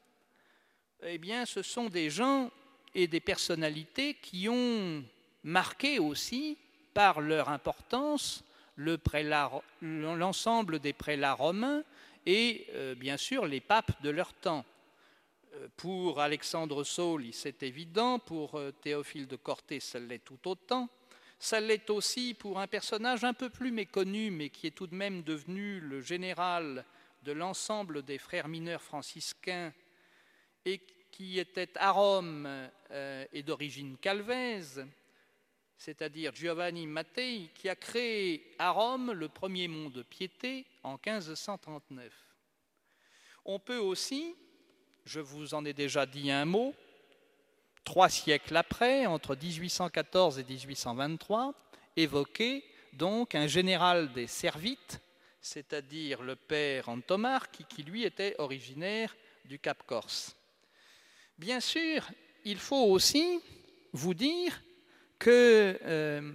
eh 1.03 1.17
bien, 1.17 1.46
ce 1.46 1.62
sont 1.62 1.89
des 1.89 2.10
gens 2.10 2.50
et 2.96 3.08
des 3.08 3.19
personnalités 3.19 4.15
qui 4.15 4.48
ont 4.50 5.03
marqué 5.43 6.00
aussi 6.00 6.58
par 6.93 7.22
leur 7.22 7.50
importance 7.50 8.43
l'ensemble 9.81 10.79
des 10.79 10.93
prélats 10.93 11.34
romains 11.34 11.84
et 12.29 12.67
euh, 12.75 12.93
bien 12.93 13.17
sûr 13.17 13.48
les 13.48 13.59
papes 13.59 14.03
de 14.03 14.12
leur 14.12 14.33
temps. 14.33 14.63
Euh, 15.55 15.67
pour 15.75 16.19
Alexandre 16.19 16.83
Sauli, 16.83 17.33
c'est 17.33 17.63
évident, 17.63 18.19
pour 18.19 18.53
euh, 18.53 18.71
Théophile 18.71 19.27
de 19.27 19.36
Corté, 19.36 19.79
ça 19.79 19.98
l'est 19.98 20.24
tout 20.24 20.48
autant. 20.48 20.88
Ça 21.39 21.59
l'est 21.59 21.89
aussi 21.89 22.36
pour 22.36 22.59
un 22.59 22.67
personnage 22.67 23.24
un 23.24 23.33
peu 23.33 23.50
plus 23.50 23.71
méconnu, 23.71 24.29
mais 24.29 24.50
qui 24.50 24.67
est 24.67 24.75
tout 24.77 24.86
de 24.86 24.93
même 24.93 25.24
devenu 25.24 25.79
le 25.79 26.01
général 26.01 26.86
de 27.24 27.31
l'ensemble 27.31 28.03
des 28.03 28.19
frères 28.19 28.48
mineurs 28.48 28.83
franciscains 28.83 29.74
et 30.65 30.79
qui 31.09 31.39
était 31.39 31.75
à 31.77 31.91
Rome 31.91 32.48
et 33.31 33.41
d'origine 33.41 33.98
calvaise, 33.98 34.86
c'est-à-dire 35.79 36.36
Giovanni 36.36 36.86
Mattei, 36.86 37.50
qui 37.55 37.69
a 37.69 37.75
créé 37.75 38.53
à 38.59 38.71
Rome 38.71 39.13
le 39.13 39.29
premier 39.29 39.69
mont 39.69 39.89
de 39.89 40.03
piété 40.03 40.65
en 40.83 41.00
1539. 41.03 42.12
On 43.45 43.59
peut 43.59 43.77
aussi, 43.77 44.36
je 45.05 45.21
vous 45.21 45.53
en 45.53 45.63
ai 45.63 45.71
déjà 45.71 46.05
dit 46.05 46.29
un 46.29 46.43
mot, 46.43 46.75
trois 47.86 48.09
siècles 48.09 48.57
après, 48.57 49.05
entre 49.05 49.38
1814 49.38 50.39
et 50.39 50.43
1823, 50.43 51.53
évoquer 51.95 52.65
donc 52.91 53.33
un 53.33 53.48
général 53.48 54.12
des 54.12 54.27
Servites, 54.27 55.00
c'est-à-dire 55.39 56.21
le 56.21 56.36
père 56.36 56.89
Antomar, 56.89 57.50
qui, 57.51 57.63
qui 57.63 57.83
lui 57.83 58.03
était 58.03 58.36
originaire 58.38 59.15
du 59.45 59.57
Cap 59.59 59.81
Corse. 59.86 60.36
Bien 61.38 61.62
sûr, 61.62 62.05
il 62.43 62.57
faut 62.57 62.83
aussi 62.83 63.39
vous 63.93 64.13
dire 64.13 64.62
que 65.19 65.77
euh, 65.83 66.31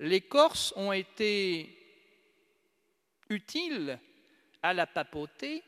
les 0.00 0.20
Corses 0.20 0.74
ont 0.76 0.92
été 0.92 1.74
utiles 3.30 3.98
à 4.62 4.74
la 4.74 4.86
papauté, 4.86 5.62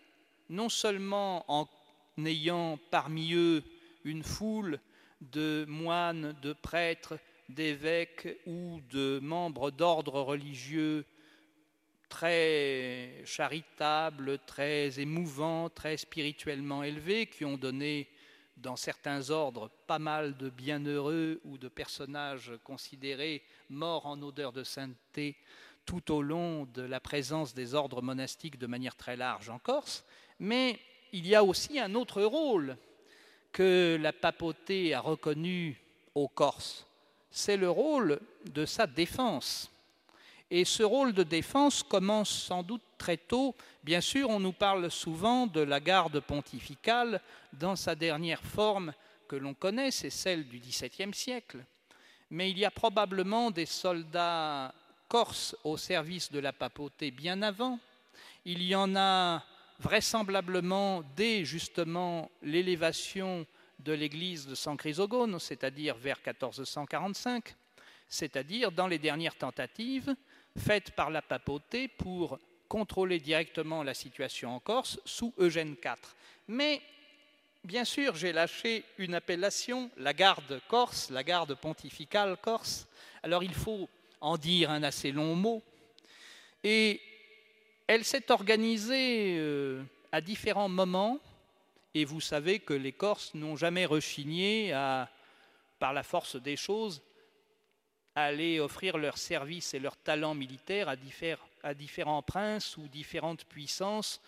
non 0.48 0.68
seulement 0.68 1.44
en 1.48 1.68
ayant 2.24 2.78
parmi 2.90 3.34
eux 3.34 3.62
une 4.04 4.24
foule 4.24 4.80
de 5.20 5.64
moines, 5.68 6.34
de 6.42 6.52
prêtres, 6.52 7.18
d'évêques 7.48 8.28
ou 8.46 8.80
de 8.90 9.20
membres 9.22 9.70
d'ordres 9.70 10.20
religieux 10.20 11.04
très 12.08 13.22
charitables, 13.24 14.38
très 14.40 14.98
émouvants, 14.98 15.68
très 15.68 15.96
spirituellement 15.96 16.82
élevés, 16.82 17.26
qui 17.26 17.44
ont 17.44 17.56
donné 17.56 18.08
dans 18.62 18.76
certains 18.76 19.30
ordres 19.30 19.70
pas 19.86 19.98
mal 19.98 20.36
de 20.36 20.50
bienheureux 20.50 21.40
ou 21.44 21.58
de 21.58 21.68
personnages 21.68 22.52
considérés 22.64 23.42
morts 23.68 24.06
en 24.06 24.20
odeur 24.22 24.52
de 24.52 24.64
sainteté 24.64 25.36
tout 25.86 26.12
au 26.12 26.22
long 26.22 26.66
de 26.66 26.82
la 26.82 27.00
présence 27.00 27.54
des 27.54 27.74
ordres 27.74 28.02
monastiques 28.02 28.58
de 28.58 28.66
manière 28.66 28.96
très 28.96 29.16
large 29.16 29.48
en 29.48 29.58
Corse, 29.58 30.04
mais 30.38 30.78
il 31.12 31.26
y 31.26 31.34
a 31.34 31.42
aussi 31.42 31.80
un 31.80 31.94
autre 31.94 32.22
rôle 32.22 32.76
que 33.52 33.98
la 34.00 34.12
papauté 34.12 34.94
a 34.94 35.00
reconnu 35.00 35.80
aux 36.14 36.28
Corses, 36.28 36.86
c'est 37.30 37.56
le 37.56 37.70
rôle 37.70 38.20
de 38.52 38.66
sa 38.66 38.86
défense. 38.86 39.69
Et 40.50 40.64
ce 40.64 40.82
rôle 40.82 41.12
de 41.12 41.22
défense 41.22 41.82
commence 41.82 42.30
sans 42.30 42.62
doute 42.62 42.82
très 42.98 43.16
tôt. 43.16 43.54
Bien 43.84 44.00
sûr, 44.00 44.28
on 44.28 44.40
nous 44.40 44.52
parle 44.52 44.90
souvent 44.90 45.46
de 45.46 45.60
la 45.60 45.78
garde 45.78 46.18
pontificale 46.20 47.20
dans 47.52 47.76
sa 47.76 47.94
dernière 47.94 48.42
forme 48.42 48.92
que 49.28 49.36
l'on 49.36 49.54
connaît, 49.54 49.92
c'est 49.92 50.10
celle 50.10 50.48
du 50.48 50.58
XVIIe 50.58 51.14
siècle. 51.14 51.64
Mais 52.30 52.50
il 52.50 52.58
y 52.58 52.64
a 52.64 52.70
probablement 52.72 53.52
des 53.52 53.66
soldats 53.66 54.74
corses 55.08 55.56
au 55.62 55.76
service 55.76 56.32
de 56.32 56.40
la 56.40 56.52
papauté 56.52 57.12
bien 57.12 57.40
avant. 57.42 57.78
Il 58.44 58.60
y 58.62 58.74
en 58.74 58.96
a 58.96 59.44
vraisemblablement 59.78 61.04
dès 61.14 61.44
justement 61.44 62.28
l'élévation 62.42 63.46
de 63.78 63.92
l'église 63.92 64.48
de 64.48 64.56
San 64.56 64.76
Chrysogone, 64.76 65.38
c'est-à-dire 65.38 65.96
vers 65.96 66.18
1445, 66.18 67.54
c'est-à-dire 68.08 68.72
dans 68.72 68.88
les 68.88 68.98
dernières 68.98 69.36
tentatives 69.36 70.14
faites 70.58 70.92
par 70.92 71.10
la 71.10 71.22
papauté 71.22 71.88
pour 71.88 72.38
contrôler 72.68 73.18
directement 73.18 73.82
la 73.82 73.94
situation 73.94 74.54
en 74.54 74.60
Corse 74.60 75.00
sous 75.04 75.34
Eugène 75.38 75.76
IV. 75.84 75.96
Mais 76.48 76.80
bien 77.64 77.84
sûr, 77.84 78.14
j'ai 78.16 78.32
lâché 78.32 78.84
une 78.98 79.14
appellation, 79.14 79.90
la 79.96 80.12
garde 80.12 80.60
corse, 80.68 81.10
la 81.10 81.24
garde 81.24 81.54
pontificale 81.54 82.36
corse. 82.36 82.86
Alors 83.22 83.42
il 83.42 83.54
faut 83.54 83.88
en 84.20 84.36
dire 84.36 84.70
un 84.70 84.82
assez 84.82 85.12
long 85.12 85.34
mot. 85.34 85.62
Et 86.62 87.00
elle 87.86 88.04
s'est 88.04 88.30
organisée 88.30 89.36
euh, 89.38 89.82
à 90.12 90.20
différents 90.20 90.68
moments 90.68 91.18
et 91.94 92.04
vous 92.04 92.20
savez 92.20 92.60
que 92.60 92.74
les 92.74 92.92
Corses 92.92 93.34
n'ont 93.34 93.56
jamais 93.56 93.84
rechigné 93.84 94.72
à, 94.72 95.08
par 95.78 95.92
la 95.92 96.02
force 96.02 96.36
des 96.36 96.56
choses, 96.56 97.02
aller 98.24 98.60
offrir 98.60 98.98
leurs 98.98 99.18
services 99.18 99.74
et 99.74 99.78
leurs 99.78 99.96
talents 99.96 100.34
militaires 100.34 100.88
à, 101.62 101.74
différents 101.74 102.22
princes 102.22 102.76
ou 102.76 102.88
différentes 102.88 103.44
puissances 103.44 104.20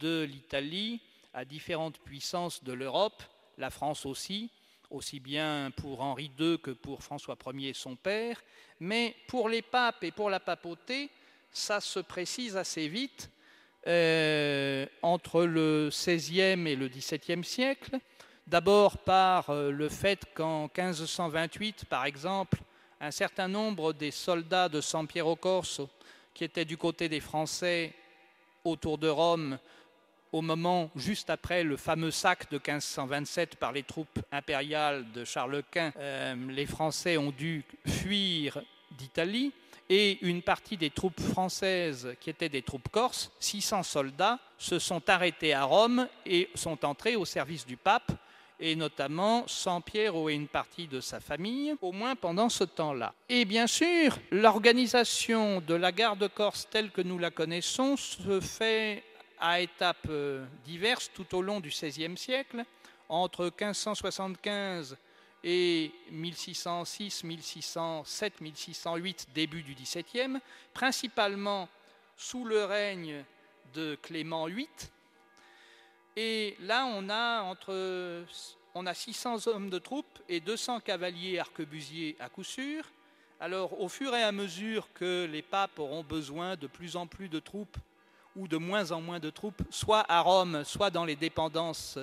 de 0.00 0.22
l'Italie, 0.22 1.00
à 1.32 1.44
différentes 1.44 1.98
puissances 1.98 2.62
de 2.64 2.72
l'Europe, 2.72 3.22
la 3.58 3.70
France 3.70 4.06
aussi, 4.06 4.50
aussi 4.90 5.20
bien 5.20 5.70
pour 5.76 6.00
Henri 6.00 6.30
II 6.38 6.58
que 6.58 6.70
pour 6.70 7.02
François 7.02 7.36
Ier 7.54 7.74
son 7.74 7.96
père. 7.96 8.42
Mais 8.80 9.14
pour 9.28 9.48
les 9.48 9.62
papes 9.62 10.02
et 10.04 10.10
pour 10.10 10.30
la 10.30 10.40
papauté, 10.40 11.10
ça 11.50 11.80
se 11.80 12.00
précise 12.00 12.56
assez 12.56 12.88
vite 12.88 13.30
euh, 13.86 14.86
entre 15.02 15.44
le 15.44 15.90
XVIe 15.90 16.66
et 16.68 16.76
le 16.76 16.88
XVIIe 16.88 17.44
siècle. 17.44 17.98
D'abord 18.46 18.98
par 18.98 19.50
euh, 19.50 19.70
le 19.70 19.88
fait 19.88 20.26
qu'en 20.34 20.62
1528, 20.62 21.86
par 21.86 22.04
exemple, 22.04 22.58
un 23.00 23.10
certain 23.10 23.48
nombre 23.48 23.92
des 23.92 24.10
soldats 24.10 24.68
de 24.68 24.80
San 24.80 25.06
Piero 25.06 25.36
Corso, 25.36 25.88
qui 26.32 26.44
étaient 26.44 26.64
du 26.64 26.76
côté 26.76 27.08
des 27.08 27.20
Français 27.20 27.92
autour 28.64 28.98
de 28.98 29.08
Rome, 29.08 29.58
au 30.32 30.42
moment 30.42 30.90
juste 30.96 31.30
après 31.30 31.62
le 31.62 31.76
fameux 31.76 32.10
sac 32.10 32.50
de 32.50 32.56
1527 32.56 33.56
par 33.56 33.72
les 33.72 33.84
troupes 33.84 34.18
impériales 34.32 35.04
de 35.12 35.24
Charles 35.24 35.62
Quint, 35.70 35.92
euh, 35.96 36.34
les 36.50 36.66
Français 36.66 37.16
ont 37.16 37.30
dû 37.30 37.64
fuir 37.86 38.60
d'Italie 38.98 39.52
et 39.88 40.18
une 40.26 40.42
partie 40.42 40.76
des 40.76 40.90
troupes 40.90 41.20
françaises 41.20 42.16
qui 42.20 42.30
étaient 42.30 42.48
des 42.48 42.62
troupes 42.62 42.88
corses, 42.88 43.30
600 43.38 43.82
soldats, 43.82 44.38
se 44.58 44.78
sont 44.78 45.08
arrêtés 45.08 45.52
à 45.52 45.64
Rome 45.64 46.08
et 46.26 46.48
sont 46.54 46.84
entrés 46.84 47.16
au 47.16 47.24
service 47.24 47.66
du 47.66 47.76
pape, 47.76 48.12
et 48.60 48.76
notamment 48.76 49.46
Sampiero 49.46 50.28
et 50.28 50.34
une 50.34 50.48
partie 50.48 50.86
de 50.86 51.00
sa 51.00 51.20
famille, 51.20 51.74
au 51.82 51.92
moins 51.92 52.14
pendant 52.14 52.48
ce 52.48 52.64
temps-là. 52.64 53.14
Et 53.28 53.44
bien 53.44 53.66
sûr, 53.66 54.18
l'organisation 54.30 55.60
de 55.60 55.74
la 55.74 55.92
garde 55.92 56.28
corse 56.28 56.68
telle 56.70 56.90
que 56.90 57.02
nous 57.02 57.18
la 57.18 57.30
connaissons 57.30 57.96
se 57.96 58.40
fait 58.40 59.02
à 59.40 59.60
étapes 59.60 60.06
euh, 60.08 60.44
diverses 60.64 61.10
tout 61.12 61.34
au 61.34 61.42
long 61.42 61.60
du 61.60 61.68
XVIe 61.68 62.16
siècle, 62.16 62.64
entre 63.08 63.44
1575 63.44 64.96
et 65.42 65.92
1606, 66.10 67.24
1607, 67.24 68.40
1608, 68.40 69.28
début 69.34 69.62
du 69.62 69.74
XVIIe, 69.74 70.38
principalement 70.72 71.68
sous 72.16 72.44
le 72.44 72.64
règne 72.64 73.24
de 73.74 73.98
Clément 74.00 74.46
VIII. 74.46 74.68
Et 76.16 76.56
là, 76.60 76.86
on 76.86 77.08
a, 77.08 77.42
entre, 77.42 78.24
on 78.74 78.86
a 78.86 78.94
600 78.94 79.48
hommes 79.48 79.68
de 79.68 79.78
troupes 79.78 80.20
et 80.28 80.40
200 80.40 80.80
cavaliers 80.80 81.38
arquebusiers 81.38 82.16
à 82.20 82.28
coup 82.28 82.44
sûr. 82.44 82.84
Alors, 83.40 83.80
au 83.80 83.88
fur 83.88 84.14
et 84.14 84.22
à 84.22 84.30
mesure 84.30 84.88
que 84.94 85.26
les 85.30 85.42
papes 85.42 85.78
auront 85.78 86.04
besoin 86.04 86.56
de 86.56 86.68
plus 86.68 86.94
en 86.96 87.06
plus 87.08 87.28
de 87.28 87.40
troupes 87.40 87.76
ou 88.36 88.46
de 88.46 88.56
moins 88.56 88.92
en 88.92 89.00
moins 89.00 89.18
de 89.18 89.30
troupes, 89.30 89.62
soit 89.70 90.04
à 90.08 90.20
Rome, 90.20 90.64
soit 90.64 90.90
dans 90.90 91.04
les 91.04 91.16
dépendances 91.16 91.98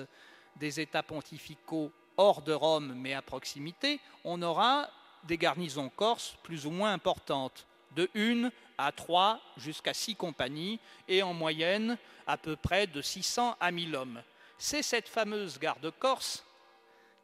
des 0.56 0.80
États 0.80 1.02
pontificaux 1.02 1.90
hors 2.16 2.42
de 2.42 2.52
Rome 2.52 2.94
mais 2.94 3.14
à 3.14 3.22
proximité, 3.22 3.98
on 4.24 4.42
aura 4.42 4.88
des 5.24 5.38
garnisons 5.38 5.88
corses 5.88 6.36
plus 6.42 6.66
ou 6.66 6.70
moins 6.70 6.92
importantes, 6.92 7.66
de 7.96 8.08
une 8.14 8.50
à 8.78 8.92
trois 8.92 9.40
jusqu'à 9.56 9.94
six 9.94 10.16
compagnies, 10.16 10.80
et 11.08 11.22
en 11.22 11.34
moyenne 11.34 11.98
à 12.26 12.36
peu 12.36 12.56
près 12.56 12.86
de 12.86 13.02
600 13.02 13.56
à 13.60 13.70
1000 13.70 13.94
hommes. 13.94 14.22
C'est 14.58 14.82
cette 14.82 15.08
fameuse 15.08 15.58
garde 15.58 15.90
corse 15.98 16.44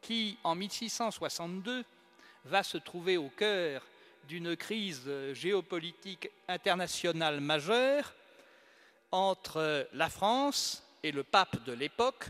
qui, 0.01 0.37
en 0.43 0.55
1662, 0.55 1.83
va 2.45 2.63
se 2.63 2.77
trouver 2.77 3.17
au 3.17 3.29
cœur 3.29 3.85
d'une 4.27 4.55
crise 4.55 5.09
géopolitique 5.33 6.29
internationale 6.47 7.39
majeure 7.39 8.13
entre 9.11 9.87
la 9.93 10.09
France 10.09 10.83
et 11.01 11.11
le 11.11 11.23
pape 11.23 11.63
de 11.63 11.73
l'époque, 11.73 12.25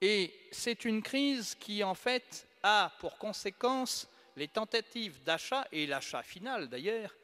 et 0.00 0.32
c'est 0.50 0.84
une 0.84 1.02
crise 1.02 1.54
qui, 1.58 1.84
en 1.84 1.94
fait, 1.94 2.46
a 2.62 2.92
pour 3.00 3.18
conséquence 3.18 4.08
les 4.36 4.48
tentatives 4.48 5.22
d'achat, 5.24 5.66
et 5.72 5.86
l'achat 5.86 6.22
final 6.22 6.68
d'ailleurs, 6.68 7.14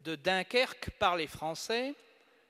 de 0.00 0.16
Dunkerque 0.16 0.90
par 0.98 1.16
les 1.16 1.26
Français. 1.26 1.94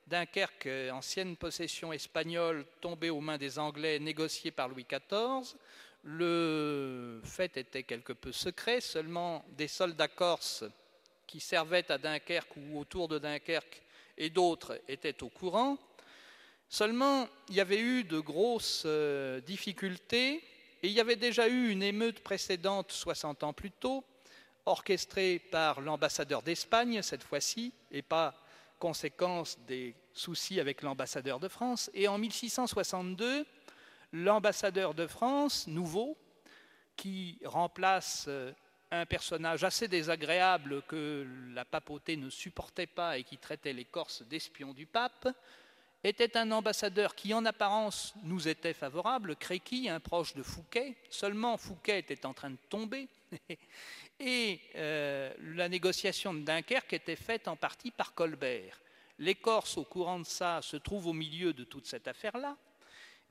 Dunkerque, 0.07 0.69
ancienne 0.93 1.37
possession 1.37 1.93
espagnole 1.93 2.65
tombée 2.81 3.11
aux 3.11 3.21
mains 3.21 3.39
des 3.39 3.59
Anglais, 3.59 3.99
négociée 3.99 4.51
par 4.51 4.69
Louis 4.69 4.87
XIV. 4.89 5.57
Le 6.03 7.21
fait 7.25 7.57
était 7.57 7.83
quelque 7.83 8.13
peu 8.13 8.33
secret, 8.33 8.81
seulement 8.81 9.45
des 9.57 9.69
soldats 9.69 10.09
corses 10.09 10.65
qui 11.27 11.41
servaient 11.41 11.91
à 11.91 11.99
Dunkerque 11.99 12.57
ou 12.57 12.81
autour 12.81 13.07
de 13.07 13.19
Dunkerque 13.19 13.83
et 14.17 14.31
d'autres 14.31 14.81
étaient 14.89 15.23
au 15.23 15.29
courant. 15.29 15.79
Seulement, 16.69 17.29
il 17.49 17.57
y 17.57 17.61
avait 17.61 17.81
eu 17.81 18.05
de 18.05 18.21
grosses 18.21 18.85
euh, 18.87 19.41
difficultés 19.41 20.43
et 20.83 20.89
il 20.89 20.93
y 20.93 21.01
avait 21.01 21.17
déjà 21.17 21.49
eu 21.49 21.71
une 21.71 21.83
émeute 21.83 22.21
précédente 22.21 22.93
60 22.93 23.43
ans 23.43 23.53
plus 23.53 23.71
tôt, 23.71 24.05
orchestrée 24.67 25.39
par 25.39 25.81
l'ambassadeur 25.81 26.43
d'Espagne 26.43 27.03
cette 27.03 27.23
fois-ci, 27.23 27.73
et 27.91 28.03
pas 28.03 28.35
conséquence 28.79 29.59
des 29.67 29.95
soucis 30.13 30.59
avec 30.59 30.83
l'ambassadeur 30.83 31.39
de 31.39 31.49
France. 31.49 31.91
Et 31.95 32.09
en 32.09 32.19
1662, 32.19 33.47
l'ambassadeur 34.13 34.95
de 34.95 35.07
France, 35.07 35.67
nouveau, 35.67 36.17
qui 36.97 37.39
remplace 37.45 38.27
euh, 38.29 38.53
un 38.91 39.07
personnage 39.07 39.65
assez 39.65 39.87
désagréable 39.87 40.83
que 40.83 41.27
la 41.55 41.65
papauté 41.65 42.17
ne 42.17 42.29
supportait 42.29 42.87
pas 42.87 43.19
et 43.19 43.25
qui 43.25 43.39
traitait 43.39 43.73
les 43.73 43.85
Corses 43.85 44.23
d'espions 44.23 44.73
du 44.73 44.87
pape, 44.87 45.29
était 46.03 46.37
un 46.37 46.51
ambassadeur 46.51 47.15
qui 47.15 47.35
en 47.35 47.45
apparence 47.45 48.15
nous 48.23 48.49
était 48.49 48.73
favorable, 48.73 49.37
Créqui, 49.37 49.89
un 49.89 50.01
proche 50.01 50.35
de 50.35 50.43
Fouquet, 50.43 50.97
seulement 51.11 51.57
Fouquet 51.59 51.99
était 51.99 52.25
en 52.25 52.33
train 52.33 52.51
de 52.51 52.59
tomber, 52.69 53.09
et 54.21 54.61
euh, 54.77 55.33
la 55.55 55.69
négociation 55.69 56.35
de 56.35 56.41
Dunkerque 56.41 56.93
était 56.93 57.17
faite 57.17 57.49
en 57.49 57.57
partie 57.57 57.91
par 57.91 58.15
Colbert. 58.15 58.79
Les 59.19 59.35
Corses, 59.35 59.79
au 59.79 59.85
courant 59.85 60.21
de 60.21 60.25
ça, 60.25 60.61
se 60.63 60.77
trouvent 60.77 61.09
au 61.09 61.13
milieu 61.13 61.53
de 61.53 61.65
toute 61.65 61.87
cette 61.87 62.07
affaire-là, 62.07 62.57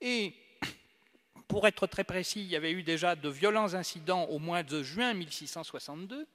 et 0.02 0.34
pour 1.48 1.68
être 1.68 1.88
très 1.88 2.04
précis, 2.04 2.42
il 2.42 2.48
y 2.48 2.56
avait 2.56 2.72
eu 2.72 2.84
déjà 2.84 3.16
de 3.16 3.30
violents 3.30 3.74
incidents 3.76 4.26
au 4.26 4.40
mois 4.40 4.64
de 4.64 4.82
juin 4.82 5.14
1662, 5.14 6.28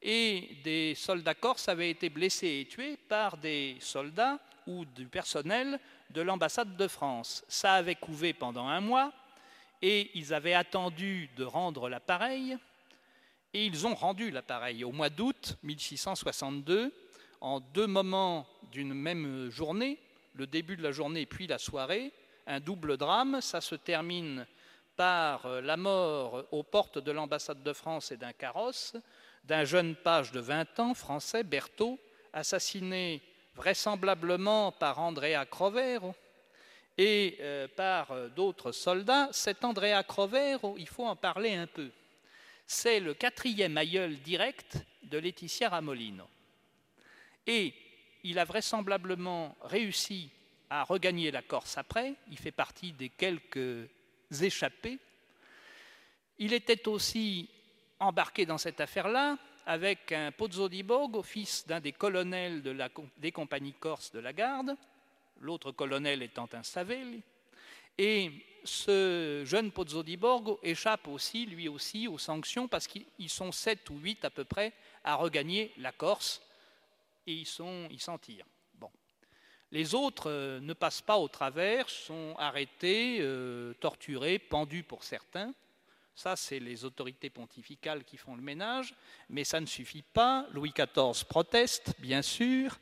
et 0.00 0.56
des 0.62 0.94
soldats 0.94 1.34
corses 1.34 1.68
avaient 1.68 1.90
été 1.90 2.08
blessés 2.08 2.60
et 2.60 2.68
tués 2.68 2.96
par 2.96 3.36
des 3.36 3.76
soldats 3.80 4.38
ou 4.68 4.84
du 4.84 5.06
personnel 5.06 5.80
de 6.10 6.20
l'ambassade 6.20 6.76
de 6.76 6.86
France. 6.86 7.44
Ça 7.48 7.74
avait 7.74 7.96
couvé 7.96 8.32
pendant 8.32 8.68
un 8.68 8.80
mois 8.80 9.12
et 9.82 10.10
ils 10.14 10.32
avaient 10.32 10.54
attendu 10.54 11.30
de 11.36 11.44
rendre 11.44 11.88
l'appareil 11.88 12.56
et 13.54 13.66
ils 13.66 13.86
ont 13.86 13.94
rendu 13.94 14.30
l'appareil. 14.30 14.84
Au 14.84 14.92
mois 14.92 15.10
d'août 15.10 15.56
1662, 15.62 16.92
en 17.40 17.60
deux 17.60 17.86
moments 17.86 18.46
d'une 18.70 18.94
même 18.94 19.50
journée, 19.50 19.98
le 20.34 20.46
début 20.46 20.76
de 20.76 20.82
la 20.82 20.92
journée 20.92 21.26
puis 21.26 21.46
la 21.46 21.58
soirée, 21.58 22.12
un 22.46 22.60
double 22.60 22.96
drame. 22.96 23.40
Ça 23.40 23.60
se 23.60 23.74
termine 23.74 24.46
par 24.96 25.46
euh, 25.46 25.60
la 25.60 25.76
mort 25.76 26.44
aux 26.50 26.62
portes 26.62 26.98
de 26.98 27.12
l'ambassade 27.12 27.62
de 27.62 27.72
France 27.72 28.10
et 28.12 28.16
d'un 28.16 28.32
carrosse 28.32 28.96
d'un 29.44 29.64
jeune 29.64 29.96
page 29.96 30.30
de 30.32 30.40
20 30.40 30.78
ans, 30.80 30.94
français, 30.94 31.42
Berthaud, 31.42 31.98
assassiné 32.32 33.22
vraisemblablement 33.54 34.72
par 34.72 34.98
Andrea 34.98 35.46
Crovero 35.50 36.14
et 36.98 37.38
euh, 37.40 37.66
par 37.66 38.10
euh, 38.10 38.28
d'autres 38.28 38.72
soldats. 38.72 39.28
Cet 39.32 39.64
Andrea 39.64 40.02
Crovero, 40.06 40.76
il 40.78 40.86
faut 40.86 41.06
en 41.06 41.16
parler 41.16 41.54
un 41.54 41.66
peu. 41.66 41.90
C'est 42.70 43.00
le 43.00 43.14
quatrième 43.14 43.78
aïeul 43.78 44.18
direct 44.18 44.76
de 45.04 45.16
Laetitia 45.16 45.70
Ramolino. 45.70 46.28
Et 47.46 47.72
il 48.24 48.38
a 48.38 48.44
vraisemblablement 48.44 49.56
réussi 49.62 50.28
à 50.68 50.84
regagner 50.84 51.30
la 51.30 51.40
Corse 51.40 51.78
après, 51.78 52.12
il 52.30 52.36
fait 52.36 52.52
partie 52.52 52.92
des 52.92 53.08
quelques 53.08 53.88
échappés. 54.42 54.98
Il 56.38 56.52
était 56.52 56.86
aussi 56.88 57.48
embarqué 58.00 58.44
dans 58.44 58.58
cette 58.58 58.82
affaire-là 58.82 59.38
avec 59.64 60.12
un 60.12 60.30
Pozzo 60.30 60.68
di 60.68 60.82
Borgo, 60.82 61.22
fils 61.22 61.66
d'un 61.66 61.80
des 61.80 61.92
colonels 61.92 62.62
des 63.16 63.32
compagnies 63.32 63.76
corses 63.80 64.12
de 64.12 64.18
la 64.18 64.34
garde, 64.34 64.76
l'autre 65.40 65.72
colonel 65.72 66.22
étant 66.22 66.50
un 66.52 66.62
Savelli. 66.62 67.22
Et 67.96 68.30
ce 68.68 69.42
jeune 69.44 69.72
Pozzo 69.72 70.02
di 70.02 70.16
Borgo 70.16 70.60
échappe 70.62 71.08
aussi, 71.08 71.46
lui 71.46 71.68
aussi, 71.68 72.06
aux 72.06 72.18
sanctions 72.18 72.68
parce 72.68 72.86
qu'ils 72.86 73.28
sont 73.28 73.50
sept 73.50 73.88
ou 73.90 73.98
huit 73.98 74.24
à 74.24 74.30
peu 74.30 74.44
près 74.44 74.72
à 75.04 75.14
regagner 75.14 75.72
la 75.78 75.92
Corse 75.92 76.42
et 77.26 77.32
ils 77.32 77.46
s'en 77.46 78.18
tirent. 78.18 78.46
Bon. 78.74 78.90
Les 79.72 79.94
autres 79.94 80.30
euh, 80.30 80.60
ne 80.60 80.72
passent 80.72 81.02
pas 81.02 81.18
au 81.18 81.28
travers, 81.28 81.88
sont 81.88 82.34
arrêtés, 82.38 83.18
euh, 83.20 83.74
torturés, 83.80 84.38
pendus 84.38 84.82
pour 84.82 85.04
certains. 85.04 85.52
Ça, 86.14 86.36
c'est 86.36 86.58
les 86.58 86.84
autorités 86.84 87.30
pontificales 87.30 88.04
qui 88.04 88.16
font 88.16 88.34
le 88.34 88.42
ménage, 88.42 88.94
mais 89.30 89.44
ça 89.44 89.60
ne 89.60 89.66
suffit 89.66 90.02
pas. 90.02 90.46
Louis 90.52 90.72
XIV 90.76 91.24
proteste, 91.26 91.94
bien 92.00 92.22
sûr, 92.22 92.78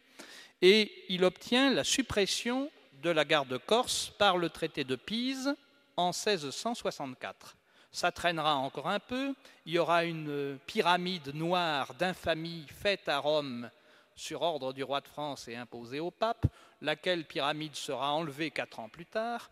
et 0.62 1.04
il 1.08 1.22
obtient 1.24 1.70
la 1.70 1.84
suppression 1.84 2.70
de 3.02 3.10
la 3.10 3.24
garde 3.24 3.58
corse 3.58 4.10
par 4.18 4.38
le 4.38 4.48
traité 4.48 4.84
de 4.84 4.96
Pise 4.96 5.54
en 5.96 6.12
1664. 6.12 7.56
Ça 7.90 8.12
traînera 8.12 8.56
encore 8.56 8.88
un 8.88 9.00
peu. 9.00 9.34
Il 9.64 9.72
y 9.72 9.78
aura 9.78 10.04
une 10.04 10.58
pyramide 10.66 11.34
noire 11.34 11.94
d'infamie 11.94 12.66
faite 12.68 13.08
à 13.08 13.18
Rome 13.18 13.70
sur 14.14 14.42
ordre 14.42 14.72
du 14.72 14.82
roi 14.82 15.00
de 15.00 15.08
France 15.08 15.48
et 15.48 15.56
imposée 15.56 16.00
au 16.00 16.10
pape, 16.10 16.46
laquelle 16.80 17.24
pyramide 17.24 17.74
sera 17.74 18.12
enlevée 18.12 18.50
quatre 18.50 18.80
ans 18.80 18.88
plus 18.88 19.06
tard. 19.06 19.50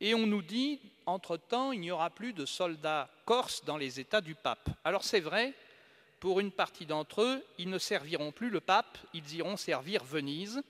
Et 0.00 0.14
on 0.14 0.26
nous 0.26 0.42
dit, 0.42 0.80
entre-temps, 1.06 1.72
il 1.72 1.80
n'y 1.80 1.90
aura 1.90 2.10
plus 2.10 2.32
de 2.32 2.44
soldats 2.44 3.08
corses 3.24 3.64
dans 3.64 3.76
les 3.76 4.00
États 4.00 4.20
du 4.20 4.34
pape. 4.34 4.68
Alors 4.84 5.04
c'est 5.04 5.20
vrai, 5.20 5.54
pour 6.18 6.40
une 6.40 6.50
partie 6.50 6.86
d'entre 6.86 7.22
eux, 7.22 7.44
ils 7.58 7.70
ne 7.70 7.78
serviront 7.78 8.32
plus 8.32 8.50
le 8.50 8.60
pape, 8.60 8.98
ils 9.14 9.34
iront 9.34 9.56
servir 9.56 10.04
Venise. 10.04 10.62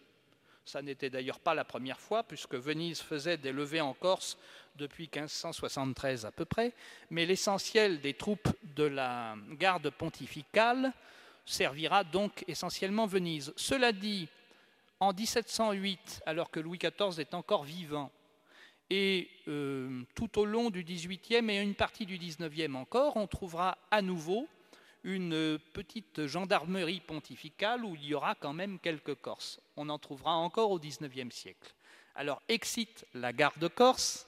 Ça 0.65 0.81
n'était 0.81 1.11
d'ailleurs 1.11 1.41
pas 1.41 1.55
la 1.55 1.65
première 1.65 1.99
fois, 1.99 2.23
puisque 2.23 2.55
Venise 2.55 3.01
faisait 3.01 3.37
des 3.37 3.53
levées 3.53 3.81
en 3.81 3.95
Corse 3.95 4.39
depuis 4.77 5.05
1573 5.05 6.25
à 6.25 6.31
peu 6.31 6.45
près, 6.45 6.73
mais 7.11 7.27
l'essentiel 7.27 8.01
des 8.01 8.15
troupes 8.15 8.49
de 8.77 8.85
la 8.85 9.35
garde 9.53 9.91
pontificale 9.91 10.93
servira 11.45 12.05
donc 12.05 12.45
essentiellement 12.47 13.07
Venise. 13.07 13.53
Cela 13.57 13.93
dit, 13.93 14.29
en 15.01 15.13
1708, 15.13 16.23
alors 16.27 16.51
que 16.51 16.61
Louis 16.61 16.79
XIV 16.79 17.19
est 17.19 17.35
encore 17.35 17.65
vivant, 17.65 18.11
et 18.89 19.31
euh, 19.49 20.03
tout 20.15 20.39
au 20.39 20.45
long 20.45 20.71
du 20.71 20.85
XVIIIe 20.85 21.51
et 21.51 21.61
une 21.61 21.75
partie 21.75 22.07
du 22.07 22.19
XIXe 22.19 22.75
encore, 22.75 23.17
on 23.17 23.27
trouvera 23.27 23.79
à 23.91 24.03
nouveau 24.03 24.47
une 25.05 25.59
petite 25.73 26.27
gendarmerie 26.27 27.01
pontificale 27.01 27.85
où 27.85 27.95
il 27.97 28.05
y 28.05 28.15
aura 28.15 28.35
quand 28.35 28.53
même 28.53 28.79
quelques 28.79 29.17
Corses. 29.17 29.61
On 29.77 29.89
en 29.89 29.99
trouvera 29.99 30.35
encore 30.35 30.71
au 30.71 30.79
XIXe 30.79 31.35
siècle. 31.35 31.75
Alors 32.15 32.43
excite 32.49 33.07
la 33.15 33.33
garde 33.33 33.69
corse. 33.69 34.27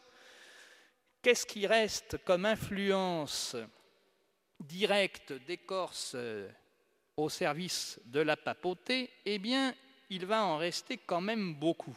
Qu'est-ce 1.22 1.46
qui 1.46 1.66
reste 1.66 2.18
comme 2.24 2.44
influence 2.44 3.56
directe 4.60 5.32
des 5.46 5.58
Corses 5.58 6.12
euh, 6.14 6.48
au 7.16 7.28
service 7.28 8.00
de 8.06 8.20
la 8.20 8.36
papauté? 8.36 9.10
Eh 9.24 9.38
bien, 9.38 9.74
il 10.10 10.26
va 10.26 10.44
en 10.44 10.56
rester 10.56 10.98
quand 10.98 11.20
même 11.20 11.54
beaucoup. 11.54 11.96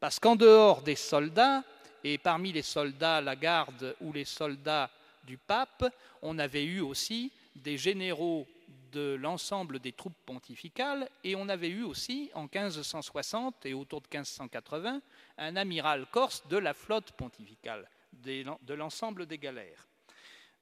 Parce 0.00 0.18
qu'en 0.18 0.36
dehors 0.36 0.82
des 0.82 0.96
soldats, 0.96 1.62
et 2.02 2.18
parmi 2.18 2.52
les 2.52 2.62
soldats, 2.62 3.20
la 3.20 3.36
garde 3.36 3.96
ou 4.00 4.12
les 4.12 4.24
soldats 4.24 4.90
du 5.24 5.38
pape, 5.38 5.84
on 6.22 6.38
avait 6.38 6.64
eu 6.64 6.80
aussi 6.80 7.32
des 7.54 7.76
généraux 7.78 8.46
de 8.92 9.14
l'ensemble 9.14 9.80
des 9.80 9.92
troupes 9.92 10.16
pontificales 10.24 11.08
et 11.24 11.34
on 11.34 11.48
avait 11.48 11.68
eu 11.68 11.82
aussi 11.82 12.30
en 12.34 12.42
1560 12.42 13.66
et 13.66 13.74
autour 13.74 14.00
de 14.00 14.06
1580 14.06 15.02
un 15.38 15.56
amiral 15.56 16.06
corse 16.10 16.46
de 16.48 16.56
la 16.56 16.74
flotte 16.74 17.12
pontificale, 17.12 17.88
de 18.12 18.74
l'ensemble 18.74 19.26
des 19.26 19.38
galères. 19.38 19.88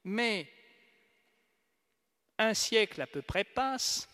Mais 0.04 0.48
un 2.38 2.54
siècle 2.54 3.02
à 3.02 3.06
peu 3.06 3.22
près 3.22 3.44
passe, 3.44 4.08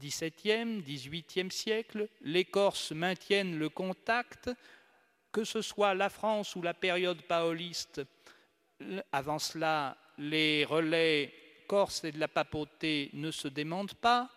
17e, 0.00 0.82
18e 0.82 1.50
siècle, 1.50 2.08
les 2.22 2.44
Corses 2.44 2.90
maintiennent 2.90 3.58
le 3.58 3.68
contact 3.68 4.50
que 5.30 5.44
ce 5.44 5.62
soit 5.62 5.94
la 5.94 6.10
France 6.10 6.54
ou 6.54 6.62
la 6.62 6.74
période 6.74 7.22
paoliste, 7.22 8.02
avant 9.10 9.40
cela, 9.40 9.96
les 10.16 10.64
relais 10.64 11.34
et 12.04 12.12
de 12.12 12.20
la 12.20 12.28
papauté 12.28 13.10
ne 13.14 13.32
se 13.32 13.48
démentent 13.48 13.94
pas, 13.94 14.30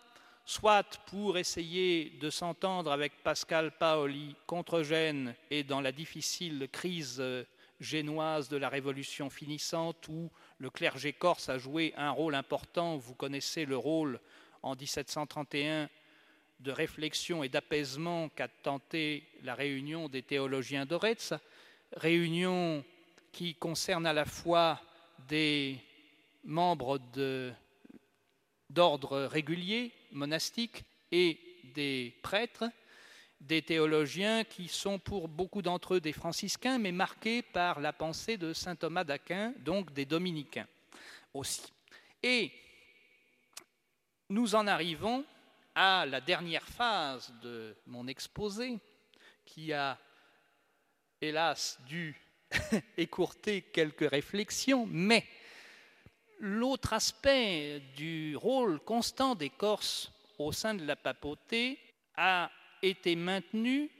soit 0.44 0.98
pour 1.06 1.38
essayer 1.38 2.10
de 2.20 2.30
s'entendre 2.30 2.90
avec 2.90 3.22
Pascal 3.22 3.70
Paoli 3.70 4.34
contre 4.46 4.82
Gênes 4.82 5.36
et 5.48 5.62
dans 5.62 5.80
la 5.80 5.92
difficile 5.92 6.68
crise 6.72 7.22
génoise 7.78 8.48
de 8.48 8.56
la 8.56 8.68
Révolution 8.68 9.30
finissante 9.30 10.08
où 10.08 10.30
le 10.58 10.68
clergé 10.68 11.12
corse 11.12 11.48
a 11.48 11.58
joué 11.58 11.94
un 11.96 12.10
rôle 12.10 12.34
important. 12.34 12.96
Vous 12.96 13.14
connaissez 13.14 13.66
le 13.66 13.76
rôle 13.76 14.18
en 14.64 14.74
1731 14.74 15.88
de 16.58 16.72
réflexion 16.72 17.44
et 17.44 17.48
d'apaisement 17.48 18.30
qu'a 18.30 18.48
tenté 18.48 19.22
la 19.44 19.54
réunion 19.54 20.08
des 20.08 20.22
théologiens 20.22 20.86
d'Oretz, 20.86 21.34
réunion 21.92 22.84
qui 23.30 23.54
concerne 23.54 24.06
à 24.06 24.12
la 24.12 24.24
fois 24.24 24.80
des 25.28 25.78
membres 26.44 26.98
d'ordre 28.70 29.24
régulier, 29.24 29.92
monastique, 30.12 30.84
et 31.10 31.38
des 31.74 32.14
prêtres, 32.22 32.64
des 33.40 33.62
théologiens 33.62 34.44
qui 34.44 34.68
sont 34.68 34.98
pour 34.98 35.28
beaucoup 35.28 35.62
d'entre 35.62 35.94
eux 35.94 36.00
des 36.00 36.12
franciscains, 36.12 36.78
mais 36.78 36.92
marqués 36.92 37.42
par 37.42 37.80
la 37.80 37.92
pensée 37.92 38.36
de 38.36 38.52
saint 38.52 38.76
Thomas 38.76 39.04
d'Aquin, 39.04 39.52
donc 39.60 39.92
des 39.92 40.04
dominicains 40.04 40.66
aussi. 41.34 41.72
Et 42.22 42.52
nous 44.28 44.54
en 44.54 44.66
arrivons 44.66 45.24
à 45.74 46.04
la 46.06 46.20
dernière 46.20 46.66
phase 46.66 47.32
de 47.42 47.76
mon 47.86 48.08
exposé, 48.08 48.78
qui 49.44 49.72
a 49.72 49.98
hélas 51.20 51.78
dû 51.86 52.20
écourter 52.96 53.62
quelques 53.62 54.08
réflexions, 54.10 54.86
mais 54.90 55.24
l'autre 56.38 56.92
aspect 56.92 57.82
du 57.96 58.36
rôle 58.36 58.80
constant 58.80 59.34
des 59.34 59.50
Corses 59.50 60.12
au 60.38 60.52
sein 60.52 60.74
de 60.74 60.84
la 60.84 60.96
papauté 60.96 61.78
a 62.16 62.50
été 62.82 63.16
maintenu 63.16 63.90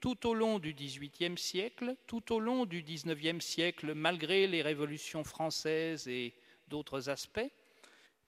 tout 0.00 0.26
au 0.26 0.34
long 0.34 0.58
du 0.58 0.74
XVIIIe 0.74 1.36
siècle, 1.36 1.96
tout 2.06 2.32
au 2.32 2.38
long 2.38 2.66
du 2.66 2.82
XIXe 2.82 3.44
siècle, 3.44 3.94
malgré 3.94 4.46
les 4.46 4.62
révolutions 4.62 5.24
françaises 5.24 6.06
et 6.06 6.34
d'autres 6.68 7.10
aspects, 7.10 7.50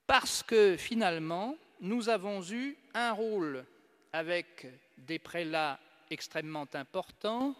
parce 0.06 0.42
que 0.42 0.76
finalement, 0.76 1.56
nous 1.80 2.08
avons 2.08 2.42
eu 2.50 2.76
un 2.94 3.12
rôle 3.12 3.64
avec 4.12 4.66
des 4.98 5.18
prélats 5.18 5.78
extrêmement 6.10 6.66
importants, 6.74 7.54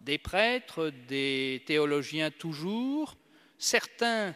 des 0.00 0.18
prêtres, 0.18 0.90
des 1.08 1.62
théologiens 1.66 2.30
toujours. 2.30 3.16
Certains, 3.56 4.34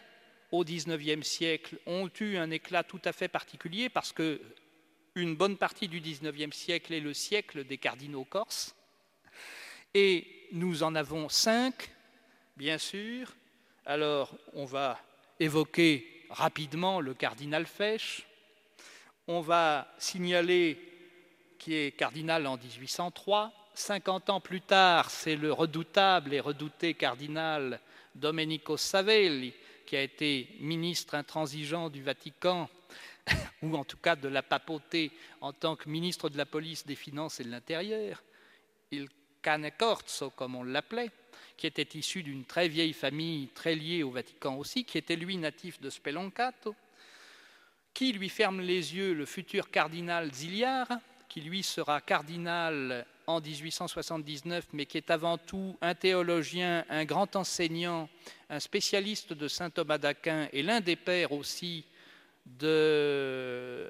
au 0.51 0.63
XIXe 0.63 1.25
siècle, 1.25 1.77
ont 1.85 2.09
eu 2.19 2.37
un 2.37 2.51
éclat 2.51 2.83
tout 2.83 3.01
à 3.05 3.11
fait 3.11 3.27
particulier 3.27 3.89
parce 3.89 4.11
que 4.11 4.41
une 5.15 5.35
bonne 5.35 5.57
partie 5.57 5.87
du 5.87 5.99
XIXe 5.99 6.55
siècle 6.55 6.93
est 6.93 6.99
le 6.99 7.13
siècle 7.13 7.65
des 7.65 7.77
cardinaux 7.77 8.23
corses. 8.23 8.75
Et 9.93 10.27
nous 10.51 10.83
en 10.83 10.95
avons 10.95 11.29
cinq, 11.29 11.89
bien 12.57 12.77
sûr. 12.77 13.33
Alors, 13.85 14.35
on 14.53 14.65
va 14.65 14.99
évoquer 15.39 16.25
rapidement 16.29 17.01
le 17.01 17.13
cardinal 17.13 17.65
Fesch, 17.65 18.25
on 19.27 19.41
va 19.41 19.93
signaler 19.97 20.77
qui 21.57 21.75
est 21.75 21.91
cardinal 21.91 22.47
en 22.47 22.57
1803. 22.57 23.51
50 23.73 24.29
ans 24.29 24.39
plus 24.39 24.61
tard, 24.61 25.09
c'est 25.09 25.35
le 25.35 25.53
redoutable 25.53 26.33
et 26.33 26.39
redouté 26.39 26.93
cardinal 26.93 27.79
Domenico 28.15 28.75
Savelli, 28.75 29.53
qui 29.89 29.97
a 29.97 30.03
été 30.03 30.47
ministre 30.59 31.15
intransigeant 31.15 31.89
du 31.89 32.03
Vatican, 32.03 32.69
ou 33.63 33.75
en 33.75 33.83
tout 33.83 33.97
cas 33.97 34.15
de 34.15 34.27
la 34.27 34.43
papauté 34.43 35.11
en 35.41 35.51
tant 35.51 35.75
que 35.75 35.89
ministre 35.89 36.29
de 36.29 36.37
la 36.37 36.45
police, 36.45 36.85
des 36.85 36.93
finances 36.93 37.39
et 37.39 37.43
de 37.43 37.49
l'intérieur, 37.49 38.21
il 38.91 39.09
cane 39.41 39.71
corso, 39.75 40.29
comme 40.29 40.53
on 40.53 40.61
l'appelait, 40.61 41.09
qui 41.57 41.65
était 41.65 41.97
issu 41.97 42.21
d'une 42.21 42.45
très 42.45 42.67
vieille 42.67 42.93
famille 42.93 43.47
très 43.47 43.73
liée 43.73 44.03
au 44.03 44.11
Vatican 44.11 44.57
aussi, 44.57 44.85
qui 44.85 44.99
était 44.99 45.15
lui 45.15 45.37
natif 45.37 45.81
de 45.81 45.89
Speloncato, 45.89 46.75
qui 47.91 48.13
lui 48.13 48.29
ferme 48.29 48.61
les 48.61 48.95
yeux 48.95 49.15
le 49.15 49.25
futur 49.25 49.71
cardinal 49.71 50.31
Ziliard, 50.31 50.99
qui 51.27 51.41
lui 51.41 51.63
sera 51.63 51.99
cardinal 51.99 53.07
en 53.29 53.39
1879, 53.39 54.69
mais 54.73 54.87
qui 54.87 54.97
est 54.97 55.11
avant 55.11 55.37
tout 55.37 55.77
un 55.81 55.93
théologien, 55.93 56.83
un 56.89 57.05
grand 57.05 57.35
enseignant, 57.35 58.09
un 58.49 58.59
spécialiste 58.59 59.33
de 59.33 59.47
saint 59.47 59.69
Thomas 59.69 59.99
d'Aquin 59.99 60.47
et 60.51 60.63
l'un 60.63 60.81
des 60.81 60.95
pères 60.95 61.31
aussi 61.31 61.85
de 62.45 63.85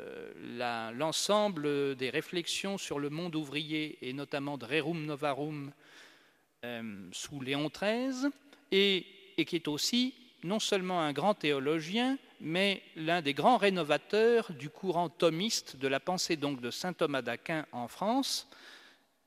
l'ensemble 0.93 1.95
des 1.95 2.09
réflexions 2.09 2.77
sur 2.77 2.99
le 2.99 3.09
monde 3.09 3.35
ouvrier 3.35 3.97
et 4.01 4.11
notamment 4.11 4.57
de 4.57 4.65
Rerum 4.65 5.05
Novarum 5.05 5.71
euh, 6.65 7.07
sous 7.13 7.39
Léon 7.39 7.69
XIII, 7.69 8.29
et, 8.73 9.05
et 9.37 9.45
qui 9.45 9.55
est 9.55 9.69
aussi 9.69 10.13
non 10.43 10.59
seulement 10.59 10.99
un 10.99 11.13
grand 11.13 11.33
théologien, 11.33 12.17
mais 12.41 12.83
l'un 12.97 13.21
des 13.21 13.33
grands 13.33 13.57
rénovateurs 13.57 14.51
du 14.51 14.69
courant 14.69 15.07
thomiste 15.07 15.77
de 15.77 15.87
la 15.87 16.01
pensée 16.01 16.35
donc 16.35 16.59
de 16.59 16.71
saint 16.71 16.91
Thomas 16.91 17.21
d'Aquin 17.21 17.65
en 17.71 17.87
France, 17.87 18.49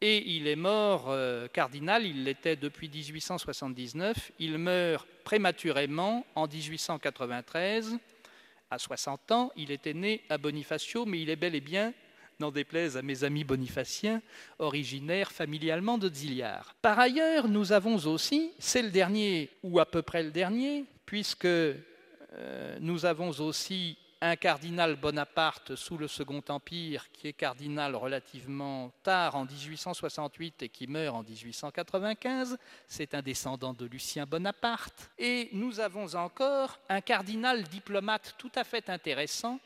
et 0.03 0.29
il 0.33 0.49
est 0.49 0.57
mort 0.57 1.07
euh, 1.11 1.47
cardinal, 1.47 2.05
il 2.05 2.25
l'était 2.25 2.57
depuis 2.57 2.88
1879, 2.88 4.33
il 4.41 4.59
meurt 4.59 5.07
prématurément 5.23 6.27
en 6.35 6.49
1893, 6.49 7.99
à 8.69 8.79
60 8.79 9.31
ans, 9.31 9.53
il 9.57 9.71
était 9.71 9.95
né 9.95 10.23
à 10.29 10.38
Bonifacio, 10.38 11.07
mais 11.07 11.21
il 11.23 11.31
est 11.31 11.37
bel 11.37 11.55
et 11.55 11.61
bien, 11.61 11.95
n'en 12.41 12.51
déplaise 12.51 12.97
à 12.97 13.03
mes 13.03 13.23
amis 13.23 13.45
bonifaciens, 13.45 14.21
originaire 14.59 15.31
familialement 15.31 15.99
de 15.99 16.12
Ziliard. 16.12 16.75
Par 16.83 16.99
ailleurs, 16.99 17.47
nous 17.47 17.71
avons 17.71 17.95
aussi, 18.07 18.51
c'est 18.59 18.83
le 18.83 18.91
dernier, 18.91 19.51
ou 19.62 19.79
à 19.79 19.87
peu 19.87 20.03
près 20.03 20.25
le 20.25 20.33
dernier, 20.33 20.85
puisque 21.07 21.45
euh, 21.45 21.77
nous 22.81 23.07
avons 23.07 23.29
aussi 23.38 23.97
un 24.25 24.37
cardinal 24.37 24.95
Bonaparte 24.95 25.75
sous 25.75 25.99
le 25.99 26.07
Second 26.07 26.45
Empire, 26.49 27.11
qui 27.11 27.27
est 27.27 27.33
cardinal 27.33 27.97
relativement 27.97 28.93
tard 29.03 29.35
en 29.35 29.45
1868 29.45 30.63
et 30.63 30.69
qui 30.69 30.87
meurt 30.87 31.17
en 31.17 31.25
1895. 31.25 32.57
C'est 32.87 33.15
un 33.17 33.21
descendant 33.21 33.75
de 33.75 33.85
Lucien 33.85 34.25
Bonaparte. 34.25 35.11
Et 35.19 35.49
nous 35.53 35.81
avons 35.81 36.15
encore 36.15 36.79
un 36.89 37.01
cardinal 37.01 37.65
diplomate 37.65 38.37
tout 38.39 38.53
à 38.55 38.63
fait 38.63 38.91
intéressant, 38.91 39.59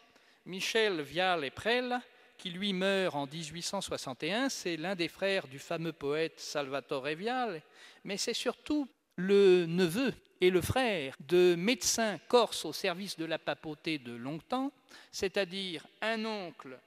Michel 0.47 1.03
Vial 1.03 1.45
et 1.45 1.51
Prel, 1.51 2.01
qui 2.39 2.49
lui 2.49 2.73
meurt 2.73 3.15
en 3.15 3.27
1861. 3.27 4.49
C'est 4.49 4.79
l'un 4.79 4.95
des 4.95 5.09
frères 5.09 5.49
du 5.49 5.59
fameux 5.59 5.93
poète 5.93 6.41
Salvatore 6.41 7.09
Vial, 7.09 7.61
mais 8.05 8.17
c'est 8.17 8.33
surtout 8.33 8.89
le 9.17 9.67
neveu 9.67 10.15
et 10.41 10.51
le 10.51 10.61
frère 10.61 11.15
de 11.21 11.55
médecins 11.57 12.19
corses 12.29 12.65
au 12.65 12.73
service 12.73 13.17
de 13.17 13.25
la 13.25 13.39
papauté 13.39 13.99
de 13.99 14.13
longtemps, 14.13 14.73
c'est-à-dire 15.11 15.87
un 16.01 16.25
oncle, 16.25 16.79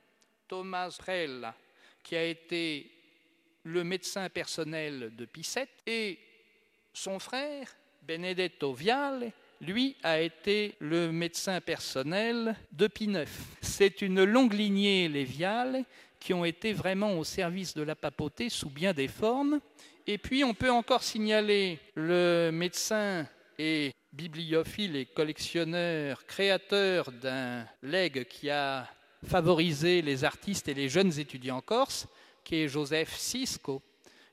Thomas 0.47 0.95
Prell, 0.99 1.51
qui 2.03 2.15
a 2.15 2.23
été 2.23 2.91
le 3.63 3.83
médecin 3.83 4.29
personnel 4.29 5.11
de 5.15 5.25
Pissette, 5.25 5.69
et 5.85 6.19
son 6.93 7.19
frère, 7.19 7.75
Benedetto 8.01 8.73
Viale, 8.73 9.31
lui, 9.61 9.95
a 10.03 10.19
été 10.21 10.75
le 10.79 11.11
médecin 11.11 11.59
personnel 11.59 12.55
de 12.71 12.87
Pie 12.87 13.09
C'est 13.61 14.01
une 14.01 14.23
longue 14.23 14.53
lignée, 14.53 15.09
les 15.09 15.25
Viales, 15.25 15.83
qui 16.19 16.33
ont 16.33 16.45
été 16.45 16.73
vraiment 16.73 17.17
au 17.17 17.23
service 17.23 17.73
de 17.73 17.83
la 17.83 17.95
papauté 17.95 18.49
sous 18.49 18.69
bien 18.69 18.93
des 18.93 19.07
formes. 19.07 19.59
Et 20.07 20.17
puis, 20.17 20.43
on 20.43 20.53
peut 20.53 20.71
encore 20.71 21.03
signaler 21.03 21.79
le 21.95 22.51
médecin 22.51 23.27
et 23.59 23.91
bibliophile 24.13 24.95
et 24.95 25.05
collectionneur, 25.05 26.25
créateur 26.25 27.11
d'un 27.11 27.67
legs 27.83 28.23
qui 28.23 28.49
a 28.49 28.89
favorisé 29.25 30.01
les 30.01 30.23
artistes 30.23 30.69
et 30.69 30.73
les 30.73 30.87
jeunes 30.87 31.19
étudiants 31.19 31.59
corses, 31.59 32.07
qui 32.45 32.55
est 32.55 32.69
Joseph 32.69 33.13
Cisco, 33.17 33.83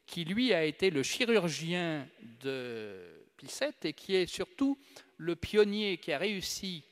qui 0.07 0.25
lui 0.25 0.55
a 0.55 0.65
été 0.65 0.91
le 0.91 1.03
chirurgien 1.03 2.07
de 2.41 2.97
Pissette 3.37 3.85
et 3.85 3.93
qui 3.93 4.15
est 4.15 4.27
surtout 4.27 4.79
le 5.17 5.35
pionnier 5.35 5.99
qui 5.99 6.13
a 6.13 6.19
réussi 6.19 6.85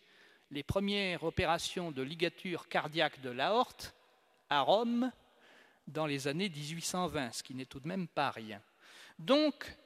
les 0.50 0.64
premières 0.64 1.22
opérations 1.22 1.92
de 1.92 2.02
ligature 2.02 2.68
cardiaque 2.68 3.20
de 3.20 3.30
l'aorte 3.30 3.94
à 4.50 4.60
Rome 4.62 5.12
dans 5.86 6.06
les 6.06 6.26
années 6.26 6.48
1820, 6.48 7.32
ce 7.32 7.42
qui 7.44 7.54
n'est 7.54 7.64
tout 7.64 7.80
de 7.80 7.86
même 7.86 8.08
pas 8.08 8.32
rien. 8.32 8.60
Donc, 9.20 9.76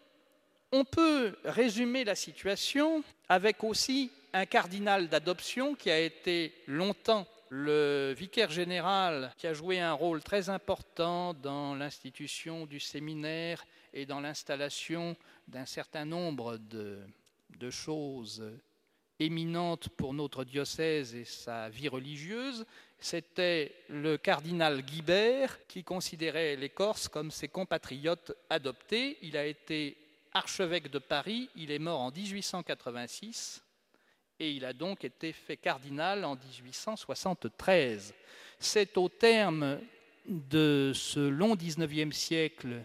on 0.72 0.84
peut 0.84 1.36
résumer 1.44 2.04
la 2.04 2.14
situation 2.14 3.02
avec 3.28 3.64
aussi 3.64 4.10
un 4.32 4.46
cardinal 4.46 5.08
d'adoption 5.08 5.74
qui 5.74 5.90
a 5.90 5.98
été 5.98 6.52
longtemps 6.66 7.26
le 7.50 8.14
vicaire 8.16 8.50
général, 8.50 9.32
qui 9.38 9.46
a 9.46 9.54
joué 9.54 9.80
un 9.80 9.94
rôle 9.94 10.22
très 10.22 10.50
important 10.50 11.32
dans 11.32 11.74
l'institution 11.74 12.66
du 12.66 12.78
séminaire 12.78 13.64
et 13.94 14.04
dans 14.04 14.20
l'installation 14.20 15.16
d'un 15.46 15.64
certain 15.64 16.04
nombre 16.04 16.58
de, 16.58 17.00
choses 17.70 18.44
éminentes 19.18 19.88
pour 19.88 20.14
notre 20.14 20.44
diocèse 20.44 21.14
et 21.14 21.24
sa 21.24 21.68
vie 21.68 21.88
religieuse, 21.88 22.64
c'était 23.00 23.74
le 23.88 24.16
cardinal 24.16 24.82
Guibert 24.82 25.66
qui 25.66 25.82
considérait 25.82 26.54
les 26.54 26.68
Corses 26.68 27.08
comme 27.08 27.30
ses 27.30 27.48
compatriotes 27.48 28.32
adoptés. 28.48 29.18
Il 29.22 29.36
a 29.36 29.46
été 29.46 29.96
archevêque 30.32 30.90
de 30.90 30.98
Paris, 30.98 31.48
il 31.56 31.70
est 31.70 31.78
mort 31.78 32.00
en 32.00 32.10
1886 32.10 33.62
et 34.40 34.52
il 34.52 34.64
a 34.64 34.72
donc 34.72 35.04
été 35.04 35.32
fait 35.32 35.56
cardinal 35.56 36.24
en 36.24 36.36
1873. 36.36 38.14
C'est 38.58 38.96
au 38.96 39.08
terme 39.08 39.80
de 40.26 40.92
ce 40.94 41.20
long 41.20 41.54
19e 41.54 42.12
siècle 42.12 42.82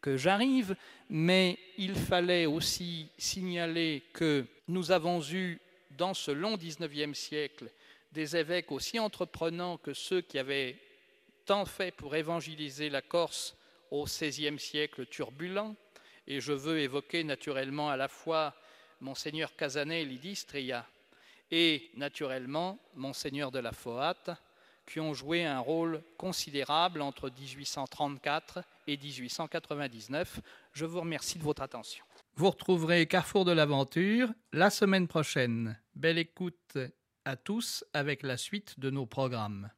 que 0.00 0.16
j'arrive, 0.16 0.76
mais 1.08 1.58
il 1.78 1.94
fallait 1.94 2.46
aussi 2.46 3.08
signaler 3.18 4.02
que 4.12 4.44
nous 4.68 4.90
avons 4.90 5.22
eu 5.22 5.60
dans 5.90 6.14
ce 6.14 6.30
long 6.30 6.56
19e 6.56 7.14
siècle 7.14 7.70
des 8.12 8.36
évêques 8.36 8.72
aussi 8.72 8.98
entreprenants 8.98 9.78
que 9.78 9.94
ceux 9.94 10.20
qui 10.20 10.38
avaient 10.38 10.76
tant 11.46 11.64
fait 11.64 11.92
pour 11.92 12.14
évangéliser 12.14 12.90
la 12.90 13.02
Corse 13.02 13.56
au 13.90 14.04
XVIe 14.04 14.58
siècle 14.58 15.06
turbulent, 15.06 15.74
et 16.26 16.40
je 16.40 16.52
veux 16.52 16.80
évoquer 16.80 17.24
naturellement 17.24 17.90
à 17.90 17.96
la 17.96 18.08
fois 18.08 18.54
Monseigneur 19.00 19.54
Casanet 19.56 20.04
Lidistria 20.04 20.86
et 21.50 21.90
naturellement 21.96 22.78
Monseigneur 22.94 23.50
de 23.50 23.58
la 23.58 23.72
Foate, 23.72 24.30
qui 24.86 25.00
ont 25.00 25.14
joué 25.14 25.44
un 25.44 25.60
rôle 25.60 26.02
considérable 26.16 27.02
entre 27.02 27.30
1834 27.30 28.62
et 28.86 28.96
1899. 28.96 30.40
Je 30.72 30.84
vous 30.84 31.00
remercie 31.00 31.38
de 31.38 31.44
votre 31.44 31.62
attention. 31.62 32.04
Vous 32.34 32.50
retrouverez 32.50 33.06
Carrefour 33.06 33.44
de 33.44 33.52
l'aventure 33.52 34.30
la 34.52 34.70
semaine 34.70 35.06
prochaine. 35.06 35.78
Belle 35.94 36.18
écoute 36.18 36.78
à 37.24 37.36
tous 37.36 37.84
avec 37.92 38.22
la 38.22 38.36
suite 38.36 38.80
de 38.80 38.90
nos 38.90 39.06
programmes. 39.06 39.70